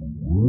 [0.00, 0.47] Whoa.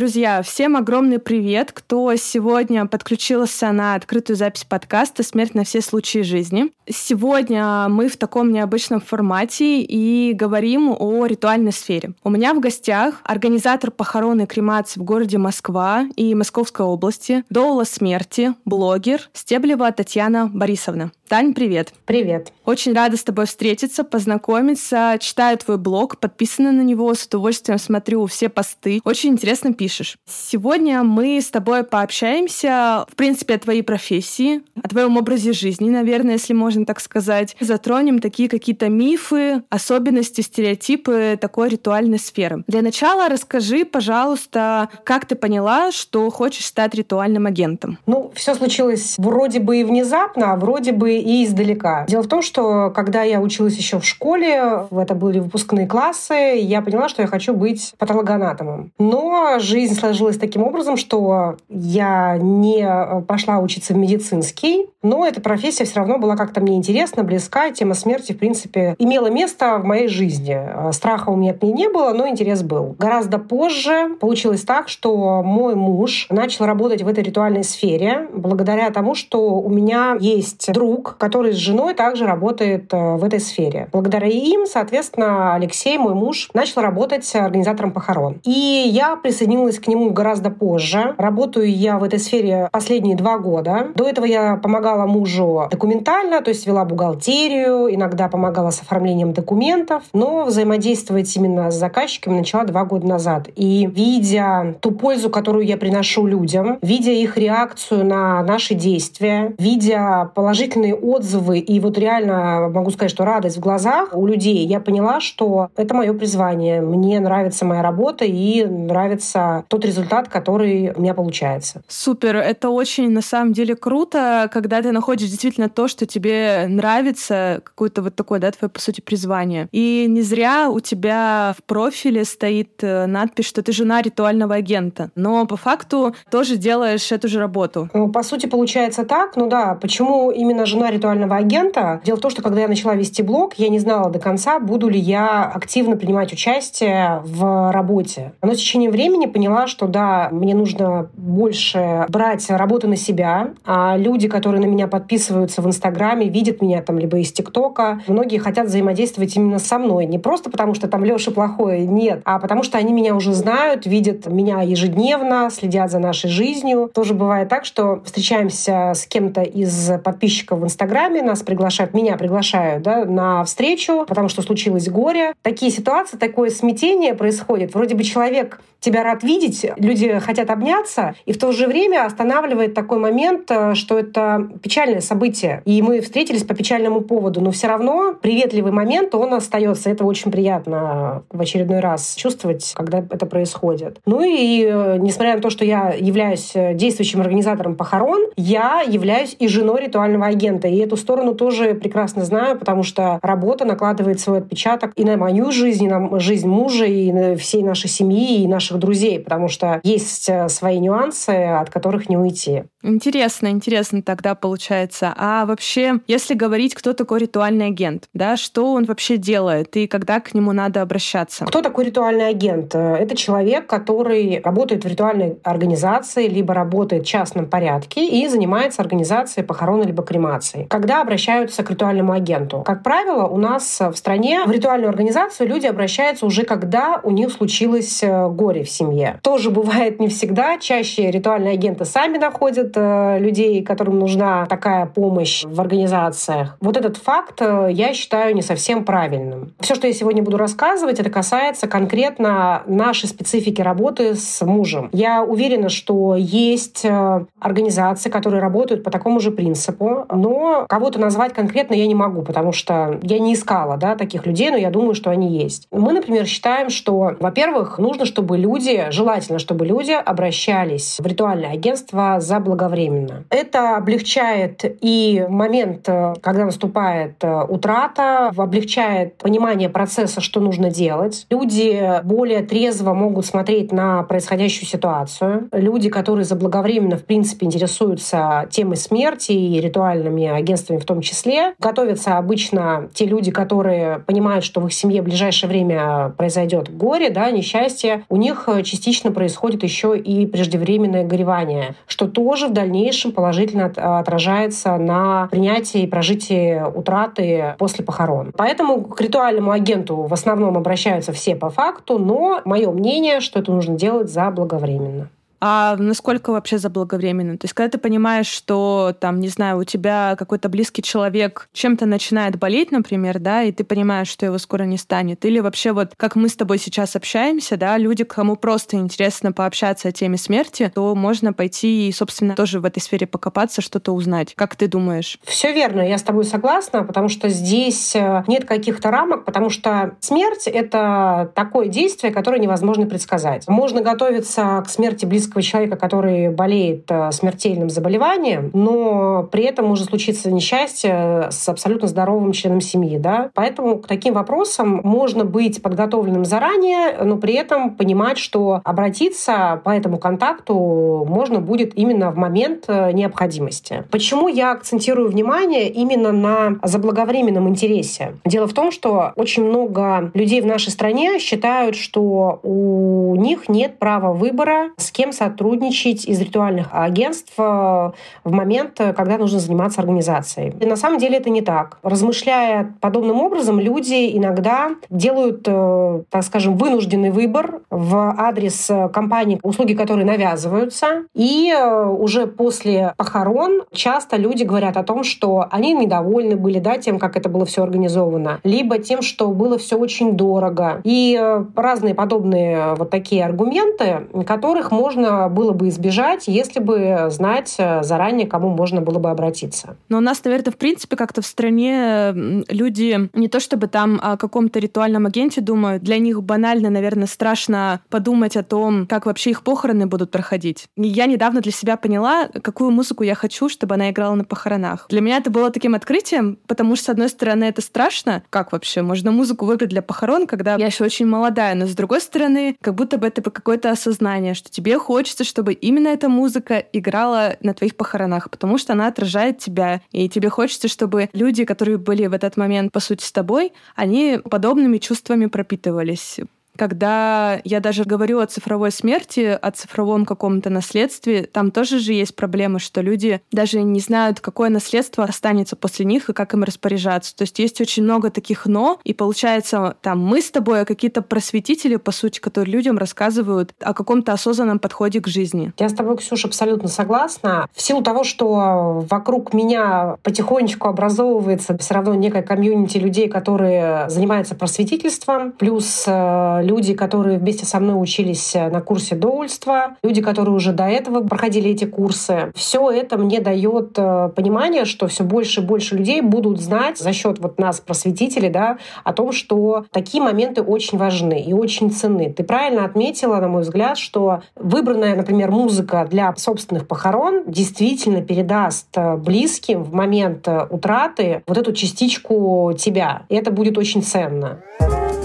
[0.00, 6.20] Друзья, всем огромный привет, кто сегодня подключился на открытую запись подкаста «Смерть на все случаи
[6.20, 6.72] жизни».
[6.88, 12.14] Сегодня мы в таком необычном формате и говорим о ритуальной сфере.
[12.24, 17.84] У меня в гостях организатор похорон и кремации в городе Москва и Московской области, доула
[17.84, 21.12] смерти, блогер Стеблева Татьяна Борисовна.
[21.28, 21.92] Тань, привет.
[22.06, 22.52] Привет.
[22.64, 25.16] Очень рада с тобой встретиться, познакомиться.
[25.20, 29.00] Читаю твой блог, подписана на него, с удовольствием смотрю все посты.
[29.04, 29.89] Очень интересно пишешь.
[30.26, 36.34] Сегодня мы с тобой пообщаемся, в принципе, о твоей профессии, о твоем образе жизни, наверное,
[36.34, 37.56] если можно так сказать.
[37.60, 42.64] Затронем такие какие-то мифы, особенности, стереотипы такой ритуальной сферы.
[42.66, 47.98] Для начала расскажи, пожалуйста, как ты поняла, что хочешь стать ритуальным агентом?
[48.06, 52.06] Ну, все случилось вроде бы и внезапно, а вроде бы и издалека.
[52.08, 56.82] Дело в том, что когда я училась еще в школе, это были выпускные классы, я
[56.82, 58.92] поняла, что я хочу быть патологоанатомом.
[58.98, 65.84] Но жизнь сложилась таким образом, что я не пошла учиться в медицинский, но эта профессия
[65.84, 70.08] все равно была как-то мне интересна, близка, тема смерти, в принципе, имела место в моей
[70.08, 70.60] жизни.
[70.92, 72.96] Страха у меня к ней не было, но интерес был.
[72.98, 79.14] Гораздо позже получилось так, что мой муж начал работать в этой ритуальной сфере благодаря тому,
[79.14, 83.88] что у меня есть друг, который с женой также работает э, в этой сфере.
[83.92, 88.40] Благодаря им, соответственно, Алексей, мой муж, начал работать организатором похорон.
[88.44, 91.14] И я присоединилась к нему гораздо позже.
[91.18, 93.88] Работаю я в этой сфере последние два года.
[93.94, 100.04] До этого я помогала мужу документально, то есть вела бухгалтерию, иногда помогала с оформлением документов,
[100.12, 103.48] но взаимодействовать именно с заказчиками начала два года назад.
[103.56, 110.30] И видя ту пользу, которую я приношу людям, видя их реакцию на наши действия, видя
[110.34, 115.20] положительные отзывы и вот реально могу сказать, что радость в глазах у людей, я поняла,
[115.20, 116.80] что это мое призвание.
[116.80, 121.82] Мне нравится моя работа и нравится тот результат, который у меня получается.
[121.88, 122.36] Супер.
[122.36, 128.02] Это очень на самом деле круто, когда ты находишь действительно то, что тебе нравится, какое-то
[128.02, 129.68] вот такое, да, твое, по сути, призвание.
[129.72, 135.10] И не зря у тебя в профиле стоит э, надпись, что ты жена ритуального агента.
[135.14, 137.88] Но по факту тоже делаешь эту же работу.
[137.94, 139.36] Ну, по сути, получается так.
[139.36, 142.00] Ну да, почему именно жена ритуального агента.
[142.04, 144.88] Дело в том, что когда я начала вести блог, я не знала до конца, буду
[144.88, 148.32] ли я активно принимать участие в работе.
[148.42, 153.54] Но с течением времени поняла, что да, мне нужно больше брать работу на себя.
[153.64, 158.36] А люди, которые на меня подписываются в Инстаграме, видят меня там либо из ТикТока, многие
[158.36, 160.04] хотят взаимодействовать именно со мной.
[160.04, 163.86] Не просто потому, что там Леша плохой, нет, а потому что они меня уже знают,
[163.86, 166.90] видят меня ежедневно, следят за нашей жизнью.
[166.92, 172.82] Тоже бывает так, что встречаемся с кем-то из подписчиков в Инстаграме, нас приглашают, меня приглашают
[172.82, 175.32] да, на встречу, потому что случилось горе.
[175.40, 177.72] Такие ситуации, такое смятение происходит.
[177.72, 182.74] Вроде бы человек тебя рад видеть, люди хотят обняться, и в то же время останавливает
[182.74, 185.62] такой момент, э, что это печальное событие.
[185.64, 189.90] И мы встретились по печальному поводу, но все равно приветливый момент, он остается.
[189.90, 193.98] Это очень приятно в очередной раз чувствовать, когда это происходит.
[194.06, 199.36] Ну и э, несмотря на то, что я являюсь э, действующим организатором похорон, я являюсь
[199.38, 200.66] и женой ритуального агента.
[200.66, 205.52] И эту сторону тоже прекрасно знаю, потому что работа накладывает свой отпечаток и на мою
[205.52, 209.80] жизнь, и на жизнь мужа, и на всей нашей семьи, и наших друзей, потому что
[209.82, 212.64] есть э, свои нюансы, от которых не уйти.
[212.82, 215.14] Интересно, интересно тогда получается.
[215.16, 220.20] А вообще, если говорить, кто такой ритуальный агент, да, что он вообще делает и когда
[220.20, 221.44] к нему надо обращаться?
[221.44, 222.74] Кто такой ритуальный агент?
[222.74, 229.44] Это человек, который работает в ритуальной организации, либо работает в частном порядке и занимается организацией
[229.44, 230.66] похорон либо кремации.
[230.70, 232.62] Когда обращаются к ритуальному агенту?
[232.62, 237.32] Как правило, у нас в стране в ритуальную организацию люди обращаются уже когда у них
[237.32, 239.09] случилось э, горе в семье.
[239.22, 240.58] Тоже бывает не всегда.
[240.58, 246.56] Чаще ритуальные агенты сами находят э, людей, которым нужна такая помощь в организациях.
[246.60, 249.52] Вот этот факт э, я считаю не совсем правильным.
[249.60, 254.88] Все, что я сегодня буду рассказывать, это касается конкретно нашей специфики работы с мужем.
[254.92, 261.34] Я уверена, что есть э, организации, которые работают по такому же принципу, но кого-то назвать
[261.34, 264.94] конкретно я не могу, потому что я не искала да, таких людей, но я думаю,
[264.94, 265.66] что они есть.
[265.70, 272.20] Мы, например, считаем, что, во-первых, нужно, чтобы люди желательно, чтобы люди обращались в ритуальное агентство
[272.20, 273.24] заблаговременно.
[273.30, 281.26] Это облегчает и момент, э, когда наступает э, утрата, облегчает понимание процесса, что нужно делать.
[281.30, 285.48] Люди более трезво могут смотреть на происходящую ситуацию.
[285.50, 292.18] Люди, которые заблаговременно, в принципе, интересуются темой смерти и ритуальными агентствами в том числе, готовятся
[292.18, 297.30] обычно те люди, которые понимают, что в их семье в ближайшее время произойдет горе, да,
[297.30, 298.79] несчастье, у них частично
[299.10, 306.62] происходит еще и преждевременное горевание, что тоже в дальнейшем положительно отражается на принятии и прожитии
[306.74, 308.32] утраты после похорон.
[308.36, 313.52] Поэтому к ритуальному агенту в основном обращаются все по факту, но мое мнение, что это
[313.52, 315.08] нужно делать заблаговременно.
[315.40, 317.38] А насколько вообще заблаговременно?
[317.38, 321.86] То есть, когда ты понимаешь, что, там, не знаю, у тебя какой-то близкий человек чем-то
[321.86, 325.24] начинает болеть, например, да, и ты понимаешь, что его скоро не станет.
[325.24, 329.88] Или вообще вот, как мы с тобой сейчас общаемся, да, люди, кому просто интересно пообщаться
[329.88, 334.34] о теме смерти, то можно пойти и, собственно, тоже в этой сфере покопаться, что-то узнать.
[334.34, 335.18] Как ты думаешь?
[335.24, 339.96] Все верно, я с тобой согласна, потому что здесь э, нет каких-то рамок, потому что
[340.00, 343.48] смерть— это такое действие, которое невозможно предсказать.
[343.48, 349.66] Можно готовиться к смерти близкого близкого человека, который болеет э, смертельным заболеванием, но при этом
[349.66, 352.98] может случиться несчастье с абсолютно здоровым членом семьи.
[352.98, 353.30] Да?
[353.34, 359.70] Поэтому к таким вопросам можно быть подготовленным заранее, но при этом понимать, что обратиться по
[359.70, 363.84] этому контакту можно будет именно в момент э, необходимости.
[363.90, 368.14] Почему я акцентирую внимание именно на заблаговременном интересе?
[368.24, 373.78] Дело в том, что очень много людей в нашей стране считают, что у них нет
[373.78, 379.82] права выбора, с кем сотрудничать из ритуальных агентств э, в момент, э, когда нужно заниматься
[379.82, 380.54] организацией.
[380.58, 381.78] И на самом деле это не так.
[381.82, 389.74] Размышляя подобным образом, люди иногда делают, э, так скажем, вынужденный выбор в адрес компаний, услуги
[389.74, 391.04] которые навязываются.
[391.14, 391.54] И
[391.98, 397.16] уже после похорон часто люди говорят о том, что они недовольны были да, тем, как
[397.16, 400.80] это было все организовано, либо тем, что было все очень дорого.
[400.84, 401.20] И
[401.54, 407.82] разные подобные вот такие аргументы, которых можно можно было бы избежать, если бы знать э,
[407.82, 409.76] заранее, кому можно было бы обратиться.
[409.88, 414.16] Но у нас, наверное, в принципе, как-то в стране люди не то чтобы там о
[414.16, 419.42] каком-то ритуальном агенте думают, для них банально, наверное, страшно подумать о том, как вообще их
[419.42, 420.66] похороны будут проходить.
[420.76, 424.86] Я недавно для себя поняла, какую музыку я хочу, чтобы она играла на похоронах.
[424.88, 428.22] Для меня это было таким открытием, потому что, с одной стороны, это страшно.
[428.30, 428.82] Как вообще?
[428.82, 432.74] Можно музыку выбрать для похорон, когда я еще очень молодая, но с другой стороны, как
[432.74, 437.54] будто бы это какое-то осознание, что тебе хочется хочется, чтобы именно эта музыка играла на
[437.54, 442.12] твоих похоронах, потому что она отражает тебя, и тебе хочется, чтобы люди, которые были в
[442.12, 446.20] этот момент, по сути, с тобой, они подобными чувствами пропитывались
[446.56, 452.16] когда я даже говорю о цифровой смерти, о цифровом каком-то наследстве, там тоже же есть
[452.16, 457.16] проблемы, что люди даже не знают, какое наследство останется после них и как им распоряжаться.
[457.16, 461.02] То есть есть очень много таких «но», и получается, там мы с тобой, а какие-то
[461.02, 465.52] просветители, по сути, которые людям рассказывают о каком-то осознанном подходе к жизни.
[465.58, 467.48] Я с тобой, Ксюша, абсолютно согласна.
[467.54, 474.34] В силу того, что вокруг меня потихонечку образовывается все равно некая комьюнити людей, которые занимаются
[474.34, 480.34] просветительством, плюс э, люди, которые вместе со мной учились э, на курсе доульства, люди, которые
[480.34, 482.32] уже до этого проходили эти курсы.
[482.34, 486.92] Все это мне дает э, понимание, что все больше и больше людей будут знать за
[486.92, 492.12] счет вот нас, просветителей, да, о том, что такие моменты очень важны и очень ценны.
[492.12, 498.68] Ты правильно отметила, на мой взгляд, что выбранная, например, музыка для собственных похорон действительно передаст
[498.76, 503.02] э, близким в момент утраты вот эту частичку тебя.
[503.08, 504.42] И это будет очень ценно.
[504.60, 504.99] А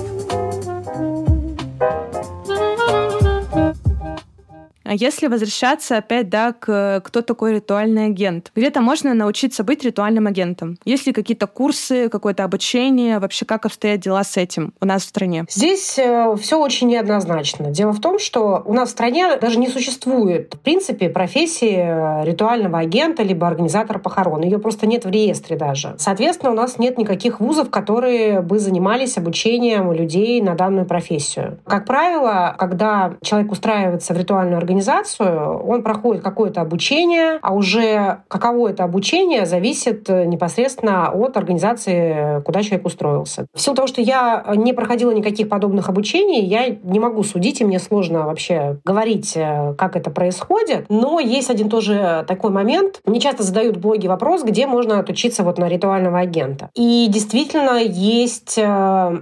[4.94, 8.51] если возвращаться опять, да, к кто такой ритуальный агент?
[8.56, 10.77] Где-то можно научиться быть ритуальным агентом?
[10.86, 13.20] Есть ли какие-то курсы, какое-то обучение?
[13.20, 15.46] Вообще, как обстоят дела с этим у нас в стране?
[15.50, 17.72] Здесь э, все очень неоднозначно.
[17.72, 22.25] Дело в том, что у нас в стране даже не существует, в принципе, профессии э,
[22.25, 24.42] ритуального агента либо организатора похорон.
[24.42, 25.96] Ее просто нет в реестре даже.
[25.98, 31.60] Соответственно, у нас нет никаких вузов, которые бы занимались обучением людей на данную профессию.
[31.65, 38.20] Как правило, когда человек устраивается в ритуальную организацию, организацию, он проходит какое-то обучение, а уже
[38.27, 43.48] каково это обучение зависит непосредственно от организации, куда человек устроился.
[43.53, 47.65] В силу того, что я не проходила никаких подобных обучений, я не могу судить, и
[47.65, 50.86] мне сложно вообще говорить, э, как это происходит.
[50.89, 53.00] Но есть один тоже такой момент.
[53.05, 56.70] Мне часто задают в блоге вопрос, где можно отучиться вот на ритуального агента.
[56.75, 58.63] И действительно есть э,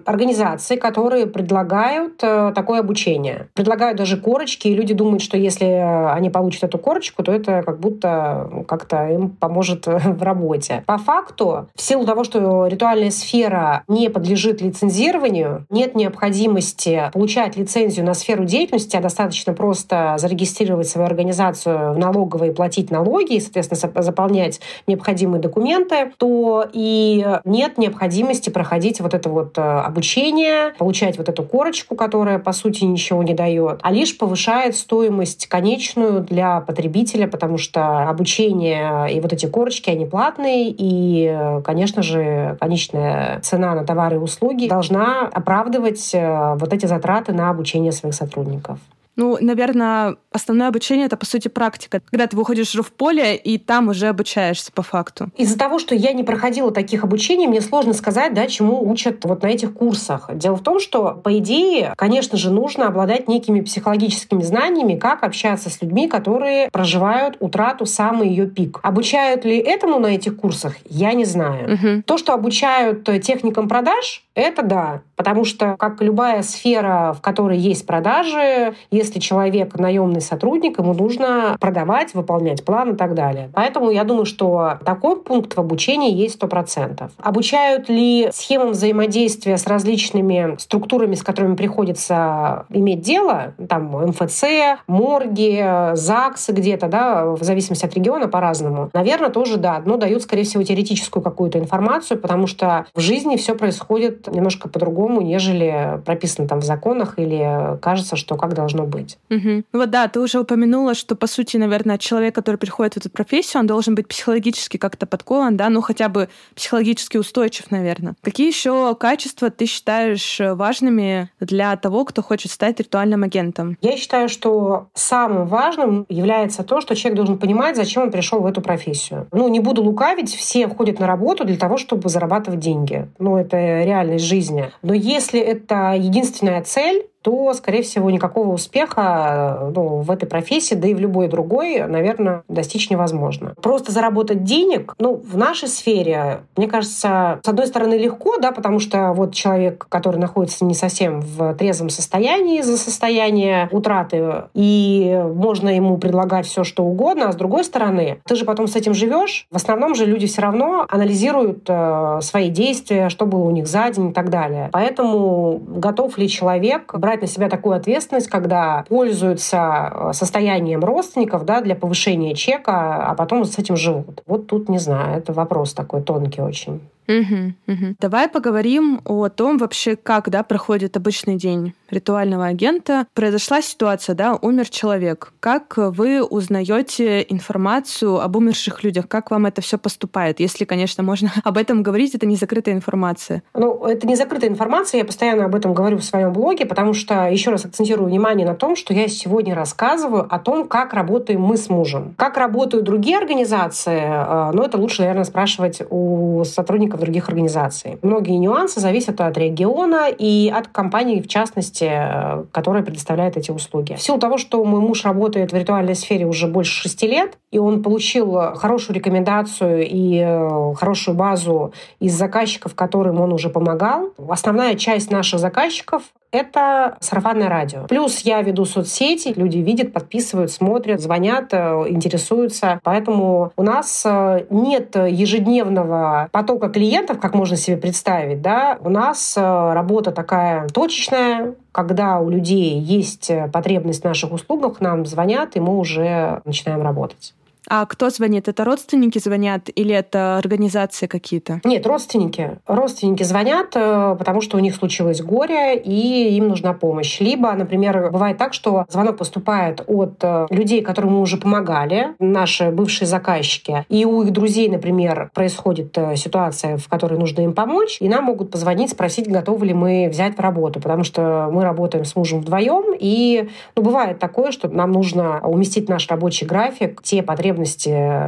[0.05, 3.49] организации, которые предлагают э, такое обучение.
[3.53, 7.79] Предлагают даже корочки, и люди думают, что если они получат эту корочку, то это как
[7.79, 10.83] будто как-то им поможет в работе.
[10.85, 18.05] По факту, в силу того, что ритуальная сфера не подлежит лицензированию, нет необходимости получать лицензию
[18.05, 23.39] на сферу деятельности, а достаточно просто зарегистрировать свою организацию в налоговой и платить налоги, и,
[23.39, 31.17] соответственно, заполнять необходимые документы, то и нет необходимости проходить вот это вот э, обучение, получать
[31.17, 36.61] вот эту корочку, которая, по сути, ничего не дает, а лишь повышает стоимость конечную для
[36.61, 43.75] потребителя, потому что обучение и вот эти корочки, они платные, и, конечно же, конечная цена
[43.75, 48.79] на товары и услуги должна оправдывать э, вот эти затраты на обучение своих сотрудников.
[49.15, 52.01] Ну, наверное, основное обучение— это, по сути, практика.
[52.09, 55.29] Когда ты выходишь в поле, и там уже обучаешься по факту.
[55.37, 59.43] Из-за того, что я не проходила таких обучений, мне сложно сказать, да, чему учат вот
[59.43, 60.29] на этих курсах.
[60.33, 65.69] Дело в том, что, по идее, конечно же, нужно обладать некими психологическими знаниями, как общаться
[65.69, 68.79] с людьми, которые проживают утрату самый ее пик.
[68.81, 71.75] Обучают ли этому на этих курсах, я не знаю.
[71.75, 72.03] Угу.
[72.05, 75.01] То, что обучают техникам продаж, это да.
[75.15, 81.55] Потому что, как любая сфера, в которой есть продажи, если человек наемный сотрудник, ему нужно
[81.59, 83.49] продавать, выполнять план и так далее.
[83.53, 87.11] Поэтому я думаю, что такой пункт в обучении есть сто процентов.
[87.17, 94.43] Обучают ли схемам взаимодействия с различными структурами, с которыми приходится иметь дело, там МФЦ,
[94.87, 98.89] морги, ЗАГСы где-то, да, в зависимости от региона по-разному.
[98.93, 103.55] Наверное, тоже да, но дают, скорее всего, теоретическую какую-то информацию, потому что в жизни все
[103.55, 109.17] происходит немножко по-другому, нежели прописано там в законах или кажется, что как должно быть.
[109.29, 109.63] Угу.
[109.73, 113.61] Вот да, ты уже упомянула, что, по сути, наверное, человек, который приходит в эту профессию,
[113.61, 118.15] он должен быть психологически как-то подкован, да, ну хотя бы психологически устойчив, наверное.
[118.21, 123.77] Какие еще качества ты считаешь важными для того, кто хочет стать ритуальным агентом?
[123.81, 128.45] Я считаю, что самым важным является то, что человек должен понимать, зачем он пришел в
[128.45, 129.27] эту профессию.
[129.31, 133.07] Ну, не буду лукавить, все ходят на работу для того, чтобы зарабатывать деньги.
[133.19, 134.71] Ну, это реальность жизни.
[134.81, 140.87] Но если это единственная цель, то, скорее всего, никакого успеха ну, в этой профессии, да
[140.87, 143.53] и в любой другой, наверное, достичь невозможно.
[143.61, 148.79] Просто заработать денег, ну, в нашей сфере, мне кажется, с одной стороны, легко, да, потому
[148.79, 155.69] что вот человек, который находится не совсем в трезвом состоянии из-за состояния утраты, и можно
[155.69, 159.47] ему предлагать все, что угодно, а с другой стороны, ты же потом с этим живешь.
[159.49, 163.89] В основном же люди все равно анализируют э, свои действия, что было у них за
[163.91, 164.69] день и так далее.
[164.73, 171.45] Поэтому готов ли человек брать брать на себя такую ответственность, когда пользуются э, состоянием родственников
[171.45, 174.23] да, для повышения чека, а потом с этим живут.
[174.25, 176.81] Вот тут, не знаю, это вопрос такой тонкий очень.
[177.07, 177.95] Угу, угу.
[177.99, 183.05] Давай поговорим о том вообще, как да, проходит обычный день ритуального агента.
[183.13, 185.33] Произошла ситуация, да, умер человек.
[185.39, 189.07] Как вы узнаете информацию об умерших людях?
[189.07, 190.39] Как вам это все поступает?
[190.39, 193.43] Если, конечно, можно об этом говорить, это не закрытая информация.
[193.53, 197.29] Ну, это не закрытая информация, я постоянно об этом говорю в своем блоге, потому что,
[197.29, 201.57] еще раз акцентирую внимание на том, что я сегодня рассказываю о том, как работаем мы
[201.57, 202.15] с мужем.
[202.17, 207.97] Как работают другие организации, э, ну, это лучше, наверное, спрашивать у сотрудников сотрудников других организаций.
[208.01, 213.95] Многие нюансы зависят от региона и от компании, в частности, э, которая предоставляет эти услуги.
[213.95, 217.59] В силу того, что мой муж работает в ритуальной сфере уже больше шести лет, и
[217.59, 224.09] он получил хорошую рекомендацию и э, хорошую базу из заказчиков, которым он уже помогал.
[224.29, 227.85] Основная часть наших заказчиков это сарафанное радио.
[227.87, 232.79] Плюс я веду соцсети, люди видят, подписывают, смотрят, звонят, э, интересуются.
[232.83, 234.05] Поэтому у нас
[234.49, 241.55] нет ежедневного потока клиентов, как можно себе представить, да, у нас э, работа такая точечная,
[241.71, 246.81] когда у людей есть э, потребность в наших услугах, нам звонят, и мы уже начинаем
[246.81, 247.33] работать.
[247.67, 248.47] А кто звонит?
[248.47, 251.61] Это родственники звонят или это организации какие-то?
[251.63, 252.59] Нет, родственники.
[252.67, 257.19] Родственники звонят, э, потому что у них случилось горе, и им нужна помощь.
[257.19, 262.69] Либо, например, бывает так, что звонок поступает от э, людей, которым мы уже помогали, наши
[262.71, 267.97] бывшие заказчики, и у их друзей, например, происходит э, ситуация, в которой нужно им помочь,
[267.99, 272.05] и нам могут позвонить, спросить, готовы ли мы взять в работу, потому что мы работаем
[272.05, 277.23] с мужем вдвоем, и ну, бывает такое, что нам нужно уместить наш рабочий график, те
[277.23, 277.52] потребности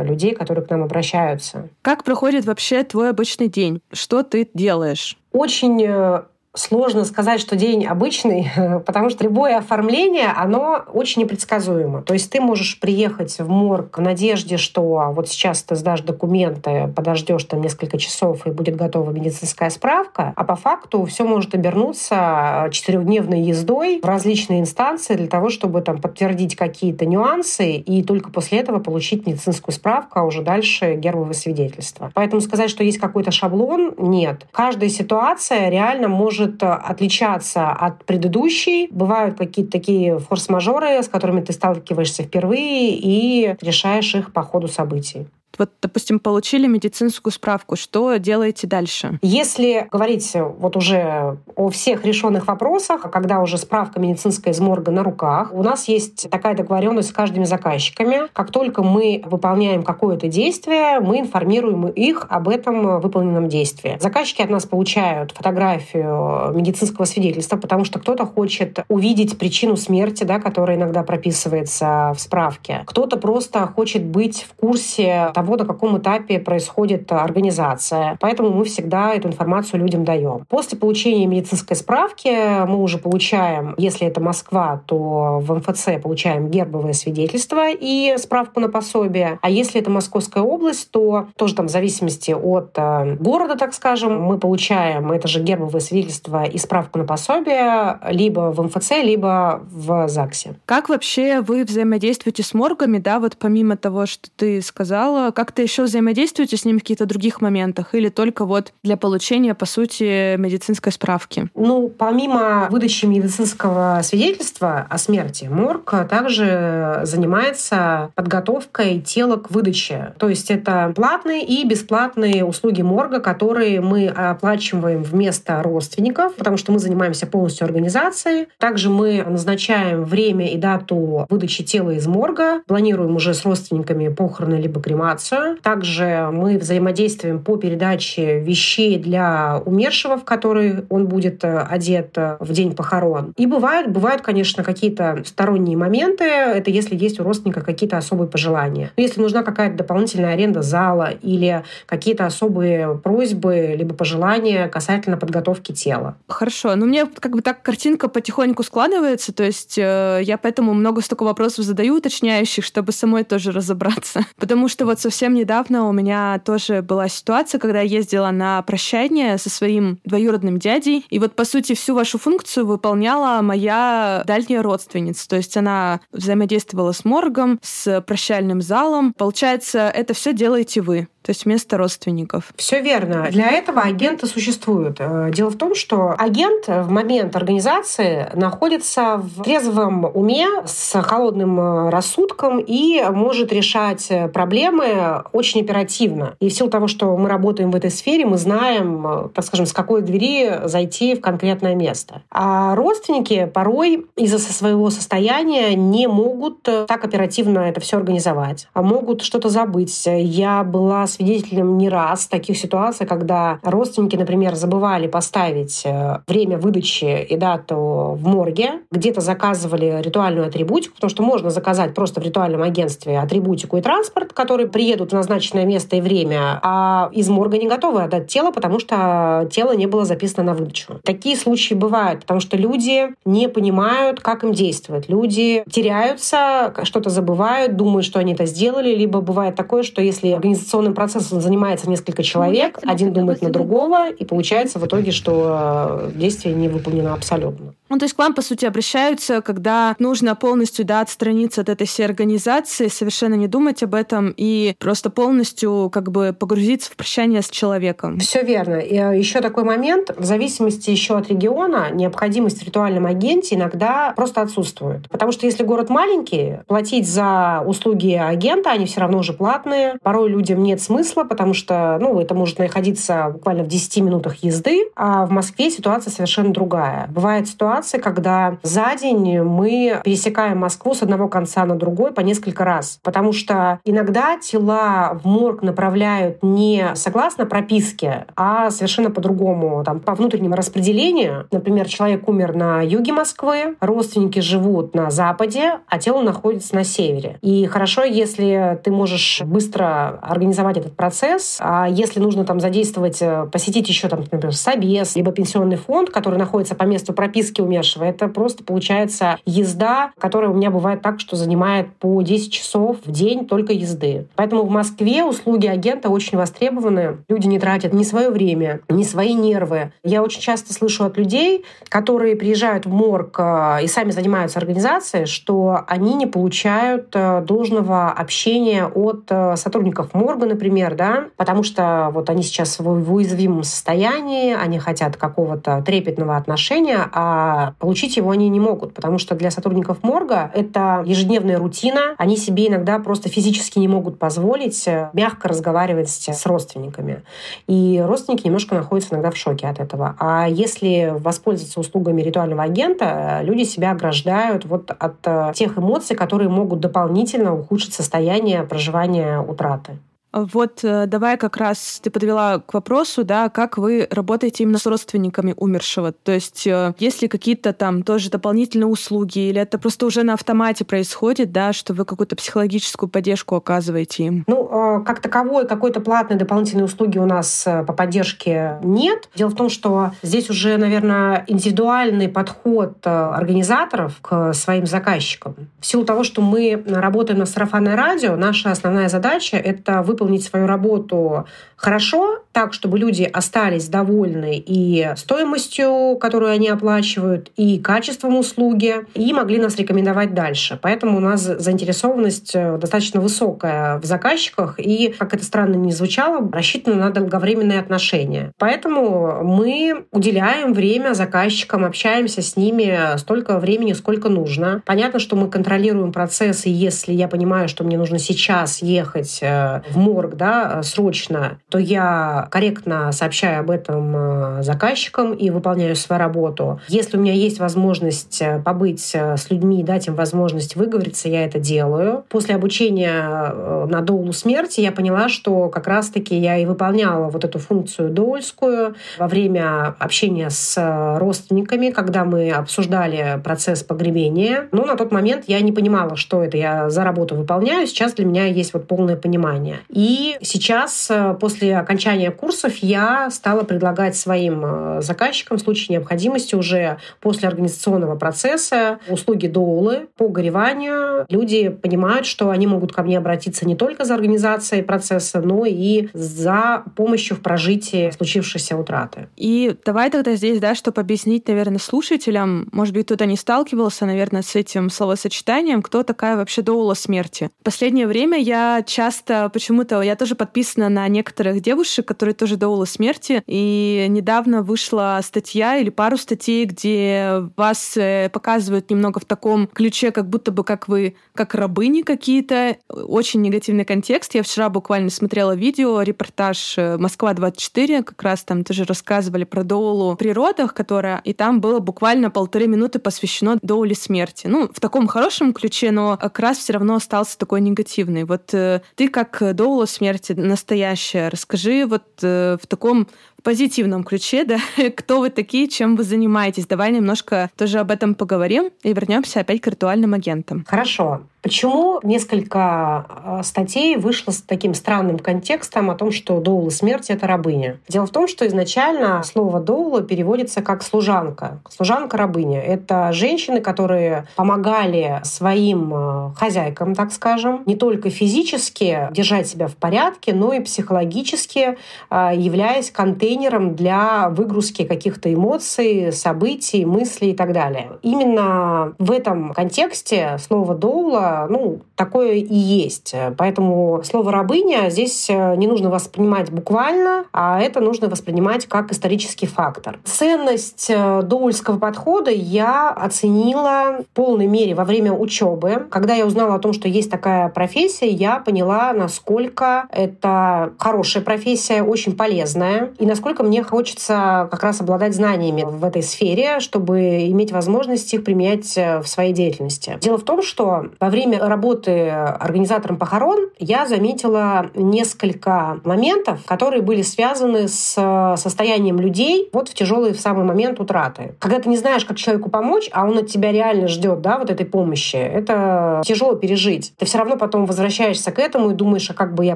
[0.04, 1.70] людей, которые к нам обращаются.
[1.82, 3.82] Как проходит вообще твой обычный день?
[3.92, 5.18] Что ты делаешь?
[5.32, 6.24] Очень э,
[6.56, 8.50] Сложно сказать, что день обычный,
[8.86, 12.02] потому что любое оформление, оно очень непредсказуемо.
[12.02, 16.92] То есть ты можешь приехать в морг в надежде, что вот сейчас ты сдашь документы,
[16.96, 22.70] подождешь там несколько часов и будет готова медицинская справка, а по факту все может обернуться
[22.72, 28.60] четырехдневной ездой в различные инстанции для того, чтобы там подтвердить какие-то нюансы и только после
[28.60, 32.12] этого получить медицинскую справку, а уже дальше гербовое свидетельство.
[32.14, 34.46] Поэтому сказать, что есть какой-то шаблон, нет.
[34.52, 38.88] Каждая ситуация реально может может э, отличаться от предыдущей.
[38.92, 45.28] Бывают какие-то такие форс-мажоры, с которыми ты сталкиваешься впервые и решаешь их по ходу событий.
[45.58, 47.76] Вот, допустим, получили медицинскую справку.
[47.76, 49.20] Что делаете дальше?
[49.22, 55.04] Если говорить вот уже о всех решенных вопросах, когда уже справка медицинская из морга на
[55.04, 58.24] руках, у нас есть такая договоренность с каждыми заказчиками.
[58.34, 63.98] Как только мы выполняем какое-то действие, мы информируем их об этом выполненном действии.
[64.00, 70.40] Заказчики от нас получают фотографию медицинского свидетельства, потому что кто-то хочет увидеть причину смерти, да,
[70.40, 72.84] которая иногда прописывается в справке.
[72.86, 78.18] Кто-то просто хочет быть в курсе того, того, на каком этапе происходит организация.
[78.20, 80.46] Поэтому мы всегда эту информацию людям даем.
[80.50, 86.94] После получения медицинской справки мы уже получаем, если это Москва, то в МФЦ получаем гербовое
[86.94, 89.40] свидетельство и справку на пособие.
[89.42, 94.22] А если это Московская область, то тоже там в зависимости от э, города, так скажем,
[94.22, 100.08] мы получаем это же гербовое свидетельство и справку на пособие либо в МФЦ, либо в
[100.08, 100.56] ЗАГСе.
[100.66, 105.84] Как вообще вы взаимодействуете с моргами, да, вот помимо того, что ты сказала, как-то еще
[105.84, 110.92] взаимодействуете с ними в каких-то других моментах или только вот для получения, по сути, медицинской
[110.92, 111.50] справки?
[111.54, 120.14] Ну, помимо выдачи медицинского свидетельства о смерти, морг также занимается подготовкой тела к выдаче.
[120.18, 126.72] То есть это платные и бесплатные услуги морга, которые мы оплачиваем вместо родственников, потому что
[126.72, 128.48] мы занимаемся полностью организацией.
[128.58, 134.56] Также мы назначаем время и дату выдачи тела из морга, планируем уже с родственниками похороны
[134.56, 135.58] либо кремацию, информацию.
[135.62, 142.38] Также мы взаимодействуем по передаче вещей для умершего, в который он будет э, одет э,
[142.40, 143.34] в день похорон.
[143.38, 146.24] И бывают, бывают, конечно, какие-то сторонние моменты.
[146.24, 148.92] Это если есть у родственника какие-то особые пожелания.
[148.98, 155.72] Но если нужна какая-то дополнительная аренда зала или какие-то особые просьбы либо пожелания касательно подготовки
[155.72, 156.16] тела.
[156.28, 156.76] Хорошо.
[156.76, 159.34] Ну, мне как бы так картинка потихоньку складывается.
[159.34, 164.22] То есть э, я поэтому много столько вопросов задаю уточняющих, чтобы самой тоже разобраться.
[164.40, 168.62] Потому что вот совсем совсем недавно у меня тоже была ситуация, когда я ездила на
[168.64, 174.62] прощание со своим двоюродным дядей, и вот, по сути, всю вашу функцию выполняла моя дальняя
[174.62, 175.26] родственница.
[175.30, 179.14] То есть она взаимодействовала с моргом, с прощальным залом.
[179.14, 181.08] Получается, это все делаете вы.
[181.26, 182.54] То есть вместо родственников.
[182.56, 183.28] Все верно.
[183.32, 184.98] Для этого агенты существуют.
[185.00, 191.60] Э, дело в том, что агент в момент организации находится в трезвом уме с холодным
[191.60, 196.36] э, рассудком и может решать проблемы очень оперативно.
[196.40, 199.66] И в силу того, что мы работаем в этой сфере, мы знаем, э, так скажем,
[199.66, 202.22] с какой двери зайти в конкретное место.
[202.30, 209.24] А родственники порой из-за своего состояния не могут так оперативно это все организовать, а могут
[209.24, 210.04] что-то забыть.
[210.06, 217.24] Я была свидетелем не раз таких ситуаций, когда родственники, например, забывали поставить э, время выдачи
[217.24, 222.62] и дату в морге, где-то заказывали ритуальную атрибутику, потому что можно заказать просто в ритуальном
[222.62, 227.68] агентстве атрибутику и транспорт, которые приедут в назначенное место и время, а из морга не
[227.68, 231.00] готовы отдать тело, потому что тело не было записано на выдачу.
[231.04, 235.10] Такие случаи бывают, потому что люди не понимают, как им действовать.
[235.10, 240.94] Люди теряются, что-то забывают, думают, что они это сделали, либо бывает такое, что если организационным
[240.94, 246.12] процессом процессом занимается несколько человек, один думает на другого, и получается в итоге, что э,
[246.16, 247.74] действие не выполнено абсолютно.
[247.96, 251.88] Ну, то есть к вам, по сути, обращаются, когда нужно полностью, да, отстраниться от этой
[251.88, 257.42] всей организации, совершенно не думать об этом и просто полностью как бы погрузиться в прощание
[257.42, 258.20] с человеком.
[258.20, 258.80] Все верно.
[258.80, 260.12] И а, еще такой момент.
[260.18, 265.08] В зависимости еще от региона необходимость в ритуальном агенте иногда просто отсутствует.
[265.08, 270.00] Потому что если город маленький, платить за услуги агента, они все равно уже платные.
[270.04, 274.90] Порой людям нет смысла, потому что ну, это может находиться буквально в 10 минутах езды,
[274.98, 277.08] а в Москве ситуация совершенно другая.
[277.08, 282.66] Бывает ситуация, когда за день мы пересекаем Москву с одного конца на другой по несколько
[282.66, 283.00] раз.
[283.04, 290.16] Потому что иногда тела в морг направляют не согласно прописке, а совершенно по-другому, там, по
[290.16, 291.48] внутреннему распределению.
[291.52, 297.38] Например, человек умер на юге Москвы, родственники живут на западе, а тело находится на севере.
[297.42, 303.48] И хорошо, если ты можешь быстро организовать этот процесс, а если нужно там задействовать, э,
[303.52, 308.28] посетить еще там, например, собес, либо пенсионный фонд, который находится по месту прописки умершего, это
[308.28, 313.46] просто получается езда, которая у меня бывает так, что занимает по 10 часов в день
[313.46, 314.28] только езды.
[314.36, 317.18] Поэтому в Москве услуги агента очень востребованы.
[317.28, 319.92] Люди не тратят ни свое время, ни свои нервы.
[320.04, 325.26] Я очень часто слышу от людей, которые приезжают в морг э, и сами занимаются организацией,
[325.26, 332.10] что они не получают э, должного общения от э, сотрудников морга, например, да, потому что
[332.14, 338.50] вот они сейчас в уязвимом состоянии, они хотят какого-то трепетного отношения, а получить его они
[338.50, 343.80] не могут, потому что для сотрудников морга это ежедневная рутина, они себе иногда просто физически
[343.80, 347.24] не могут позволить мягко разговаривать с родственниками.
[347.68, 350.16] И родственники немножко находятся иногда в шоке от этого.
[350.20, 356.50] А если воспользоваться услугами ритуального агента, люди себя ограждают вот от э, тех эмоций, которые
[356.50, 359.98] могут дополнительно ухудшить состояние проживания утраты.
[360.36, 364.86] Вот э, давай как раз ты подвела к вопросу, да, как вы работаете именно с
[364.86, 366.12] родственниками умершего.
[366.12, 370.34] То есть э, есть ли какие-то там тоже дополнительные услуги, или это просто уже на
[370.34, 374.44] автомате происходит, да, что вы какую-то психологическую поддержку оказываете им?
[374.48, 379.30] Ну, э, как таковой какой-то платной дополнительной услуги у нас по поддержке нет.
[379.36, 385.56] Дело в том, что здесь уже, наверное, индивидуальный подход организаторов к своим заказчикам.
[385.80, 390.44] В силу того, что мы работаем на сарафанное радио, наша основная задача— это выполнить выполнить
[390.44, 398.38] свою работу хорошо, так, чтобы люди остались довольны и стоимостью, которую они оплачивают, и качеством
[398.38, 400.80] услуги, и могли нас рекомендовать дальше.
[400.82, 406.50] Поэтому у нас заинтересованность э, достаточно высокая в заказчиках, и, как это странно не звучало,
[406.50, 408.54] рассчитана на долговременные отношения.
[408.58, 414.82] Поэтому мы уделяем время заказчикам, общаемся с ними столько времени, сколько нужно.
[414.86, 419.82] Понятно, что мы контролируем процесс, и если я понимаю, что мне нужно сейчас ехать э,
[419.90, 426.20] в морг, да, срочно, то я корректно сообщаю об этом э, заказчикам и выполняю свою
[426.20, 426.80] работу.
[426.88, 431.46] Если у меня есть возможность э, побыть э, с людьми дать им возможность выговориться, я
[431.46, 432.24] это делаю.
[432.30, 437.60] После обучения на доулу смерти я поняла, что как раз-таки я и выполняла вот эту
[437.60, 444.68] функцию доульскую во время общения с родственниками, когда мы обсуждали процесс погребения.
[444.72, 447.88] Но на тот момент я не понимала, что это я за работу выполняю.
[447.88, 449.80] Сейчас для меня есть вот полное понимание.
[449.90, 456.98] И сейчас, после окончания курсов я стала предлагать своим э, заказчикам в случае необходимости уже
[457.20, 461.26] после организационного процесса услуги доулы по гореванию.
[461.30, 466.10] Люди понимают, что они могут ко мне обратиться не только за организацией процесса, но и
[466.14, 469.28] за помощью в прожитии случившейся утраты.
[469.36, 474.42] И давай тогда здесь, да, чтобы объяснить, наверное, слушателям, может быть, кто-то не сталкивался, наверное,
[474.42, 477.50] с этим словосочетанием, кто такая вообще доула смерти.
[477.62, 482.86] В последнее время я часто почему-то, я тоже подписана на некоторых девушек, которые тоже доула
[482.86, 483.44] смерти.
[483.48, 490.12] И недавно вышла статья или пару статей, где вас э, показывают немного в таком ключе,
[490.12, 492.78] как будто бы как вы как рабыни какие-то.
[492.90, 494.36] Очень негативный контекст.
[494.36, 500.16] Я вчера буквально смотрела видео, репортаж э, «Москва-24», как раз там тоже рассказывали про доулу
[500.16, 501.22] при родах, которая...
[501.24, 504.48] И там было буквально полторы минуты посвящено доуле смерти.
[504.48, 508.24] Ну, в таком хорошем ключе, но как раз все равно остался такой негативный.
[508.24, 513.08] Вот э, ты как доула смерти настоящая, расскажи вот э, в таком
[513.46, 514.58] позитивном ключе, да,
[514.96, 516.66] кто вы такие, чем вы занимаетесь.
[516.68, 520.66] Давай немножко тоже об этом поговорим и вернемся опять к ритуальным агентам.
[520.68, 521.22] Хорошо.
[521.46, 527.28] Почему несколько э, статей вышло с таким странным контекстом о том, что доула смерти— это
[527.28, 527.80] рабыня?
[527.88, 531.60] Дело в том, что изначально слово доула переводится как служанка.
[531.70, 539.68] Служанка-рабыня— это женщины, которые помогали своим э, хозяйкам, так скажем, не только физически держать себя
[539.68, 541.78] в порядке, но и психологически,
[542.10, 547.92] э, являясь контейнером контейнером для выгрузки каких-то эмоций, событий, мыслей и так далее.
[548.02, 553.14] Именно в этом контексте слово «доула» ну, такое и есть.
[553.38, 559.48] Поэтому слово «рабыня» здесь э, не нужно воспринимать буквально, а это нужно воспринимать как исторический
[559.48, 560.00] фактор.
[560.06, 565.88] Ценность э, доульского подхода я оценила в полной мере во время учебы.
[565.90, 571.84] Когда я узнала о том, что есть такая профессия, я поняла, насколько это хорошая профессия,
[571.84, 577.52] очень полезная, и насколько мне хочется как раз обладать знаниями в этой сфере, чтобы иметь
[577.52, 579.98] возможность их применять э, в своей деятельности.
[580.02, 587.02] Дело в том, что во время работы организатором похорон я заметила несколько моментов, которые были
[587.02, 591.36] связаны с э, состоянием людей вот в тяжелый в самый момент утраты.
[591.40, 594.50] Когда ты не знаешь, как человеку помочь, а он от тебя реально ждет, да, вот
[594.50, 596.94] этой помощи, это тяжело пережить.
[596.98, 599.56] Ты все равно потом возвращаешься к этому и думаешь, а как бы я